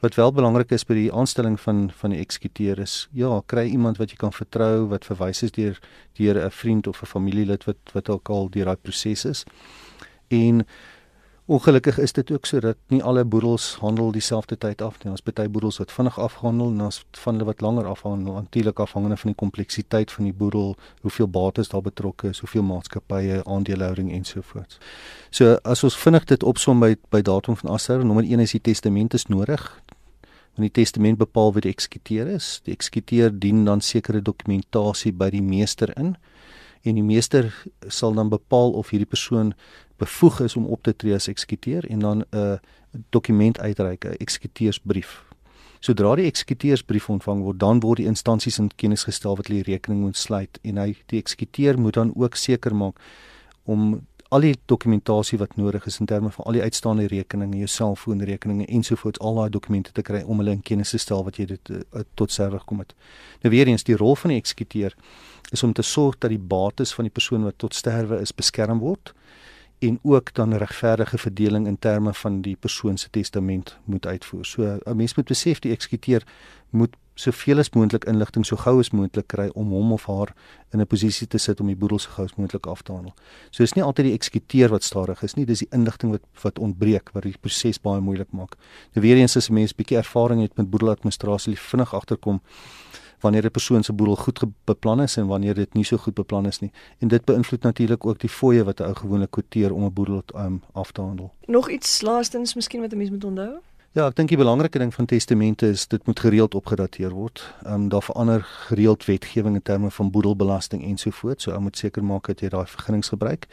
Wat 0.00 0.14
wel 0.14 0.32
belangrik 0.32 0.70
is 0.70 0.84
by 0.84 0.94
die 0.94 1.12
aanstelling 1.12 1.60
van 1.60 1.90
van 1.90 2.10
die 2.10 2.20
eksekuteur 2.20 2.78
is, 2.78 3.08
ja, 3.12 3.42
kry 3.46 3.68
iemand 3.70 3.96
wat 3.96 4.10
jy 4.10 4.16
kan 4.16 4.32
vertrou, 4.32 4.88
wat 4.88 5.04
verwys 5.04 5.42
is 5.42 5.50
deur 5.50 5.78
deur 6.12 6.44
'n 6.44 6.50
vriend 6.50 6.86
of 6.86 7.02
'n 7.02 7.06
familielid 7.06 7.64
wat 7.64 7.76
wat 7.92 8.08
ook 8.08 8.28
al 8.28 8.50
deur 8.50 8.64
daai 8.64 8.76
proses 8.82 9.24
is. 9.24 9.44
En 10.28 10.66
ongelukkig 11.46 11.98
is 11.98 12.12
dit 12.12 12.30
ook 12.30 12.46
sodat 12.46 12.76
nie 12.86 13.02
alle 13.02 13.24
boedels 13.24 13.76
handel 13.80 14.12
dieselfde 14.12 14.56
tyd 14.58 14.82
af 14.82 14.98
nie. 15.02 15.10
Ons 15.10 15.22
party 15.24 15.48
boedels 15.48 15.78
wat 15.82 15.92
vinnig 15.92 16.18
afhandel 16.18 16.70
en 16.70 16.80
ons 16.86 17.04
van 17.24 17.34
hulle 17.34 17.48
wat 17.48 17.60
langer 17.60 17.86
afhandel, 17.86 18.32
natuurlik 18.32 18.78
afhangende 18.78 19.16
van 19.16 19.32
die 19.32 19.38
kompleksiteit 19.38 20.12
van 20.12 20.24
die 20.24 20.32
boedel, 20.32 20.76
hoeveel 21.00 21.28
bates 21.28 21.68
daar 21.68 21.82
betrokke 21.82 22.28
is, 22.28 22.38
hoeveel 22.38 22.62
maatskappye, 22.62 23.42
aandelehouding 23.44 24.12
ensovoorts. 24.12 24.78
So 25.30 25.56
as 25.64 25.82
ons 25.84 25.98
vinnig 25.98 26.28
dit 26.30 26.42
opsom 26.42 26.80
by 26.80 26.94
by 27.10 27.22
datum 27.22 27.56
van 27.56 27.74
afsterwe, 27.74 28.04
nommer 28.04 28.24
1 28.24 28.46
is 28.46 28.54
die 28.58 28.64
testament 28.72 29.14
is 29.14 29.26
nodig 29.26 29.72
want 30.52 30.68
die 30.68 30.82
testament 30.82 31.16
bepaal 31.16 31.54
wie 31.56 31.62
die 31.64 31.72
eksekuteur 31.72 32.28
is. 32.28 32.60
Die 32.66 32.74
eksekuteur 32.76 33.30
dien 33.32 33.64
dan 33.64 33.80
sekere 33.80 34.20
dokumentasie 34.20 35.12
by 35.16 35.30
die 35.32 35.40
meester 35.40 35.92
in 35.96 36.16
en 36.82 36.94
die 36.94 37.04
meester 37.06 37.50
sal 37.88 38.14
dan 38.14 38.28
bepaal 38.28 38.72
of 38.72 38.90
hierdie 38.90 39.08
persoon 39.08 39.52
bevoeg 40.02 40.40
is 40.40 40.56
om 40.56 40.66
op 40.66 40.82
te 40.82 40.96
tree 40.96 41.14
as 41.14 41.28
eksekuteur 41.30 41.86
en 41.90 41.98
dan 41.98 42.24
'n 42.30 42.60
dokument 43.10 43.60
uitreik, 43.60 44.04
'n 44.04 44.16
eksekuteursbrief. 44.18 45.24
Sodra 45.80 46.14
die 46.14 46.26
eksekuteursbrief 46.26 47.08
ontvang 47.08 47.42
word, 47.42 47.58
dan 47.58 47.80
word 47.80 47.96
die 47.96 48.06
instansies 48.06 48.58
in 48.58 48.70
kennis 48.76 49.04
gestel 49.04 49.36
wat 49.36 49.46
hulle 49.46 49.62
rekening 49.62 50.00
moet 50.00 50.16
sluit 50.16 50.58
en 50.62 50.76
hy 50.76 50.96
die 51.06 51.18
eksekuteur 51.18 51.78
moet 51.78 51.94
dan 51.94 52.12
ook 52.14 52.34
seker 52.34 52.74
maak 52.74 53.00
om 53.64 54.06
al 54.32 54.40
die 54.40 54.54
dokumentasie 54.70 55.36
wat 55.38 55.56
nodig 55.56 55.86
is 55.86 55.98
in 56.00 56.06
terme 56.06 56.30
van 56.30 56.46
al 56.48 56.56
die 56.56 56.62
uitstaande 56.62 57.06
rekeninge, 57.06 57.58
jou 57.60 57.68
selfoonrekeninge 57.68 58.66
ensovoorts, 58.66 59.20
al 59.20 59.34
daai 59.34 59.50
dokumente 59.52 59.92
te 59.92 60.02
kry 60.02 60.22
om 60.22 60.40
hulle 60.40 60.54
in 60.56 60.62
kennis 60.64 60.94
te 60.94 61.00
stel 61.02 61.24
wat 61.26 61.36
jy 61.36 61.50
dit 61.50 61.72
uh, 61.74 62.04
tot 62.16 62.32
serwe 62.32 62.62
gekom 62.62 62.80
het. 62.80 62.94
Nou 63.42 63.52
weer 63.52 63.68
eens 63.68 63.84
die 63.84 63.96
rol 63.96 64.16
van 64.16 64.32
die 64.32 64.40
eksekuteur 64.40 64.96
is 65.50 65.62
om 65.62 65.72
te 65.72 65.82
sorg 65.82 66.18
dat 66.18 66.30
die 66.30 66.38
bates 66.38 66.94
van 66.94 67.04
die 67.04 67.12
persoon 67.12 67.42
wat 67.42 67.58
tot 67.58 67.74
sterwe 67.74 68.20
is 68.20 68.34
beskerm 68.34 68.78
word 68.78 69.14
en 69.82 69.98
ook 70.02 70.34
dan 70.34 70.54
regverdige 70.54 71.18
verdeling 71.18 71.66
in 71.66 71.78
terme 71.78 72.14
van 72.14 72.40
die 72.40 72.56
persoon 72.56 72.96
se 72.96 73.10
testament 73.10 73.78
moet 73.84 74.06
uitvoer. 74.06 74.44
So 74.44 74.78
'n 74.84 74.96
mens 74.96 75.14
moet 75.14 75.26
besef 75.26 75.58
die 75.58 75.72
eksekuteur 75.72 76.22
moet 76.70 76.96
soveel 77.14 77.58
as 77.58 77.70
moontlik 77.70 78.04
inligting 78.04 78.46
so 78.46 78.56
gou 78.56 78.78
as 78.78 78.90
moontlik 78.90 79.26
kry 79.26 79.50
om 79.58 79.72
hom 79.74 79.92
of 79.92 80.06
haar 80.06 80.32
in 80.72 80.80
'n 80.80 80.86
posisie 80.86 81.26
te 81.26 81.38
sit 81.38 81.60
om 81.60 81.66
die 81.66 81.76
boedel 81.76 81.98
so 81.98 82.10
gou 82.10 82.24
as 82.24 82.34
moontlik 82.34 82.66
af 82.66 82.82
te 82.82 82.92
handel. 82.92 83.14
So 83.50 83.62
is 83.62 83.72
nie 83.72 83.84
altyd 83.84 84.06
die 84.06 84.14
eksekuteur 84.14 84.68
wat 84.68 84.82
stadig 84.82 85.22
is 85.22 85.34
nie, 85.34 85.46
dis 85.46 85.58
die 85.58 85.68
inligting 85.70 86.12
wat 86.12 86.22
wat 86.42 86.58
ontbreek 86.58 87.10
wat 87.12 87.22
die 87.22 87.36
proses 87.40 87.80
baie 87.80 88.00
moeilik 88.00 88.32
maak. 88.32 88.56
Nou 88.94 89.06
weer 89.06 89.16
eens 89.16 89.36
as 89.36 89.50
'n 89.50 89.54
mens 89.54 89.74
bietjie 89.74 89.96
ervaring 89.96 90.40
het 90.40 90.56
met 90.56 90.70
boedeladministrasie, 90.70 91.58
vinnig 91.58 91.94
agterkom 91.94 92.40
wanneer 93.22 93.44
'n 93.44 93.50
persoon 93.50 93.82
se 93.82 93.92
boedel 93.92 94.16
goed 94.16 94.40
beplan 94.64 95.02
is 95.02 95.16
en 95.16 95.26
wanneer 95.26 95.54
dit 95.54 95.74
nie 95.74 95.84
so 95.84 95.96
goed 95.96 96.14
beplan 96.14 96.46
is 96.46 96.58
nie. 96.60 96.72
En 96.98 97.08
dit 97.08 97.24
beïnvloed 97.24 97.62
natuurlik 97.62 98.06
ook 98.06 98.18
die 98.18 98.28
fooie 98.28 98.64
wat 98.64 98.80
'n 98.80 98.82
ou 98.84 98.94
gewoonlik 98.94 99.30
kwoteer 99.30 99.72
om 99.72 99.84
'n 99.84 99.92
boedel 99.92 100.22
um, 100.36 100.62
af 100.72 100.92
te 100.92 101.00
handel. 101.00 101.32
Nog 101.46 101.70
iets 101.70 102.00
laastens 102.00 102.54
miskien 102.54 102.80
wat 102.80 102.92
'n 102.92 102.96
mens 102.96 103.10
moet 103.10 103.24
onthou? 103.24 103.52
Ja, 103.92 104.06
ek 104.06 104.16
dink 104.16 104.28
die 104.28 104.38
belangrike 104.38 104.78
ding 104.78 104.94
van 104.94 105.04
testamente 105.04 105.68
is 105.68 105.86
dit 105.86 106.06
moet 106.06 106.20
gereeld 106.20 106.54
opgedateer 106.54 107.10
word. 107.10 107.54
Ehm 107.64 107.74
um, 107.74 107.88
daar 107.88 108.02
verander 108.02 108.40
gereeld 108.42 109.04
wetgewing 109.04 109.54
in 109.54 109.62
terme 109.62 109.90
van 109.90 110.10
boedelbelasting 110.10 110.84
ensovoorts. 110.84 111.44
So 111.44 111.50
ou 111.50 111.60
moet 111.60 111.76
seker 111.76 112.04
maak 112.04 112.26
dat 112.26 112.40
jy 112.40 112.48
daai 112.48 112.66
vergunnings 112.66 113.08
gebruik 113.08 113.46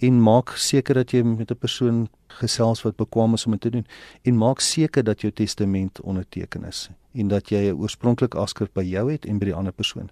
en 0.00 0.22
maak 0.22 0.52
seker 0.56 0.94
dat 0.94 1.10
jy 1.10 1.22
met 1.22 1.50
'n 1.50 1.56
persoon 1.58 2.08
gesels 2.26 2.82
wat 2.82 2.96
bekwam 2.96 3.34
is 3.34 3.46
om 3.46 3.52
dit 3.52 3.60
te 3.60 3.70
doen 3.70 3.86
en 4.22 4.36
maak 4.36 4.60
seker 4.60 5.04
dat 5.04 5.20
jou 5.20 5.32
testament 5.32 6.00
onderteken 6.00 6.64
is 6.64 6.90
en 7.12 7.28
dat 7.28 7.48
jy 7.48 7.70
'n 7.70 7.78
oorspronklike 7.78 8.38
afskrif 8.38 8.72
by 8.72 8.82
jou 8.82 9.10
het 9.10 9.24
en 9.24 9.38
by 9.38 9.44
die 9.44 9.54
ander 9.54 9.72
persoon 9.72 10.10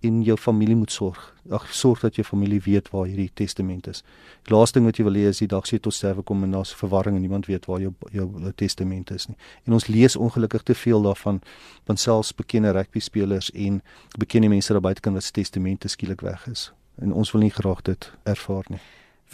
en 0.00 0.22
jou 0.22 0.36
familie 0.36 0.76
moet 0.76 0.92
sorg. 0.92 1.34
Ag 1.50 1.74
sorg 1.74 2.00
dat 2.00 2.14
jou 2.14 2.26
familie 2.26 2.60
weet 2.62 2.90
waar 2.90 3.06
hierdie 3.06 3.30
testament 3.34 3.86
is. 3.86 4.02
Die 4.42 4.54
laaste 4.54 4.78
ding 4.78 4.86
wat 4.86 4.98
jy 5.00 5.06
wil 5.06 5.18
hê 5.18 5.30
is 5.30 5.40
die 5.42 5.48
dag 5.50 5.66
jy 5.70 5.78
tot 5.82 5.94
sterwe 5.94 6.22
kom 6.26 6.44
en 6.44 6.56
daar's 6.56 6.74
verwarring 6.76 7.16
en 7.16 7.24
niemand 7.24 7.46
weet 7.46 7.66
waar 7.66 7.80
jou 7.80 7.92
jou 8.12 8.52
testament 8.54 9.10
is 9.10 9.28
nie. 9.30 9.36
En 9.64 9.72
ons 9.72 9.86
lees 9.86 10.16
ongelukkig 10.16 10.62
te 10.62 10.74
veel 10.74 11.02
daarvan 11.02 11.40
van 11.86 11.96
selfs 11.96 12.34
bekende 12.34 12.74
rugby 12.76 13.00
spelers 13.00 13.50
en 13.52 13.82
bekende 14.18 14.48
mense 14.48 14.72
daar 14.72 14.84
buite 14.84 15.00
kan 15.00 15.14
wat 15.14 15.24
se 15.24 15.32
testamente 15.32 15.88
skielik 15.88 16.20
weg 16.20 16.46
is. 16.46 16.72
En 17.00 17.12
ons 17.12 17.32
wil 17.32 17.40
nie 17.40 17.52
graag 17.52 17.82
dit 17.82 18.12
ervaar 18.24 18.64
nie. 18.68 18.80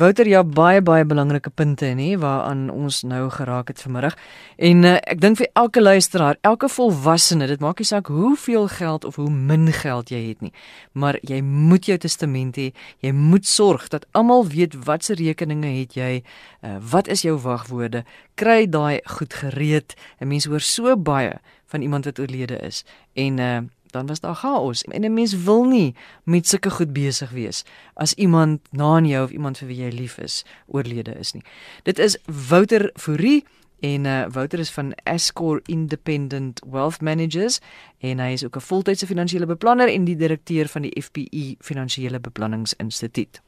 Wouter, 0.00 0.24
ja 0.24 0.40
baie 0.40 0.81
baie 0.81 1.05
belangrike 1.05 1.50
punte 1.52 1.90
nê 1.92 2.14
waaraan 2.16 2.70
ons 2.72 3.02
nou 3.05 3.26
geraak 3.31 3.68
het 3.68 3.83
vanmiddag. 3.85 4.14
En 4.57 4.87
uh, 4.88 4.94
ek 5.05 5.18
dink 5.20 5.37
vir 5.37 5.50
elke 5.52 5.83
luisteraar, 5.83 6.38
elke 6.48 6.70
volwassene, 6.72 7.44
dit 7.50 7.61
maak 7.61 7.83
nie 7.83 7.88
saak 7.90 8.09
hoeveel 8.09 8.70
geld 8.72 9.05
of 9.05 9.18
hoe 9.20 9.28
min 9.28 9.68
geld 9.68 10.09
jy 10.09 10.22
het 10.31 10.40
nie, 10.40 10.52
maar 10.96 11.18
jy 11.28 11.42
moet 11.44 11.90
jou 11.90 11.98
testament 12.00 12.57
hê. 12.57 12.70
Jy 13.05 13.12
moet 13.12 13.44
sorg 13.44 13.90
dat 13.92 14.09
almal 14.16 14.48
weet 14.48 14.78
watse 14.88 15.12
rekeninge 15.20 15.74
het 15.83 15.92
jy, 16.00 16.22
uh, 16.64 16.78
wat 16.81 17.12
is 17.12 17.26
jou 17.28 17.37
wagwoorde. 17.44 18.07
Kry 18.40 18.64
daai 18.64 19.05
goed 19.18 19.37
gereed. 19.44 19.92
'n 20.20 20.33
Mens 20.33 20.48
hoor 20.48 20.64
so 20.64 20.96
baie 20.96 21.37
van 21.68 21.83
iemand 21.85 22.09
wat 22.09 22.18
oorlede 22.18 22.57
is 22.64 22.85
en 23.12 23.38
uh, 23.38 23.61
dan 23.92 24.07
was 24.07 24.20
daar 24.20 24.35
chaos. 24.35 24.83
En 24.83 25.05
'n 25.05 25.14
mens 25.14 25.33
wil 25.44 25.64
nie 25.64 25.94
met 26.24 26.48
sulke 26.48 26.70
goed 26.70 26.92
besig 26.92 27.31
wees 27.31 27.64
as 27.94 28.14
iemand 28.14 28.61
na 28.70 28.85
aan 28.85 29.07
jou 29.07 29.24
of 29.24 29.31
iemand 29.31 29.59
vir 29.59 29.68
wie 29.68 29.83
jy 29.83 29.90
lief 29.90 30.18
is 30.18 30.44
oorlede 30.66 31.14
is 31.18 31.33
nie. 31.33 31.42
Dit 31.83 31.98
is 31.98 32.18
Wouter 32.48 32.90
Fourie 32.94 33.44
en 33.81 34.05
uh, 34.05 34.26
Wouter 34.31 34.59
is 34.59 34.70
van 34.70 34.92
Escor 35.05 35.61
Independent 35.66 36.62
Wealth 36.70 37.00
Managers 37.00 37.61
en 37.98 38.18
hy 38.18 38.33
is 38.33 38.44
ook 38.44 38.57
'n 38.57 38.61
voltydse 38.61 39.07
finansiële 39.07 39.46
beplanner 39.46 39.88
en 39.88 40.05
die 40.05 40.16
direkteur 40.16 40.68
van 40.68 40.83
die 40.83 41.02
FPI 41.02 41.57
Finansiële 41.59 42.20
Beplanningsinstituut. 42.20 43.42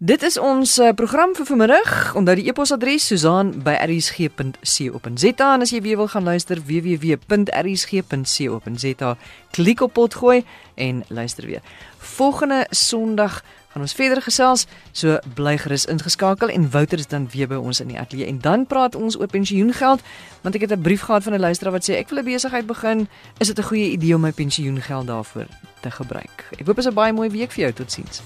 Dit 0.00 0.22
is 0.24 0.38
ons 0.40 0.78
uh, 0.80 0.94
program 0.96 1.34
vir 1.36 1.44
vanmiddag. 1.44 2.14
Onthou 2.16 2.32
die 2.38 2.48
e-posadres 2.48 3.04
susan@rsg.co.za 3.10 5.48
en 5.54 5.60
as 5.60 5.70
jy 5.74 5.80
weer 5.84 6.00
wil 6.00 6.08
gaan 6.08 6.24
luister 6.24 6.56
www.rsg.co.za 6.64 9.10
klik 9.50 9.80
op 9.80 9.92
potgooi 9.92 10.44
en 10.74 11.04
luister 11.08 11.46
weer. 11.46 11.60
Volgende 11.98 12.66
Sondag 12.70 13.44
gaan 13.68 13.82
ons 13.82 13.92
verder 13.92 14.22
gesels. 14.22 14.66
So 14.92 15.18
bly 15.34 15.58
gerus 15.58 15.84
ingeskakel 15.84 16.48
en 16.48 16.70
Wouter 16.70 16.98
is 16.98 17.06
dan 17.06 17.28
weer 17.28 17.48
by 17.48 17.54
ons 17.60 17.80
in 17.80 17.88
die 17.92 18.00
ateljee 18.00 18.26
en 18.26 18.40
dan 18.40 18.66
praat 18.66 18.94
ons 18.94 19.20
oor 19.20 19.28
pensioengeld 19.28 20.00
want 20.40 20.54
ek 20.54 20.60
het 20.60 20.72
'n 20.72 20.80
brief 20.80 21.00
gehad 21.00 21.22
van 21.22 21.32
'n 21.34 21.40
luisteraar 21.40 21.72
wat 21.72 21.84
sê 21.84 21.92
ek 22.00 22.08
wil 22.08 22.18
'n 22.18 22.24
besigheid 22.24 22.66
begin. 22.66 23.08
Is 23.38 23.46
dit 23.46 23.58
'n 23.58 23.62
goeie 23.62 23.90
idee 23.90 24.14
om 24.14 24.20
my 24.20 24.32
pensioengeld 24.32 25.06
daarvoor 25.06 25.46
te 25.80 25.90
gebruik? 25.90 26.44
Ek 26.56 26.66
hoop 26.66 26.76
dit 26.76 26.84
is 26.84 26.86
'n 26.86 26.94
baie 26.94 27.12
mooi 27.12 27.30
week 27.30 27.52
vir 27.52 27.62
jou. 27.62 27.72
Totsiens. 27.72 28.22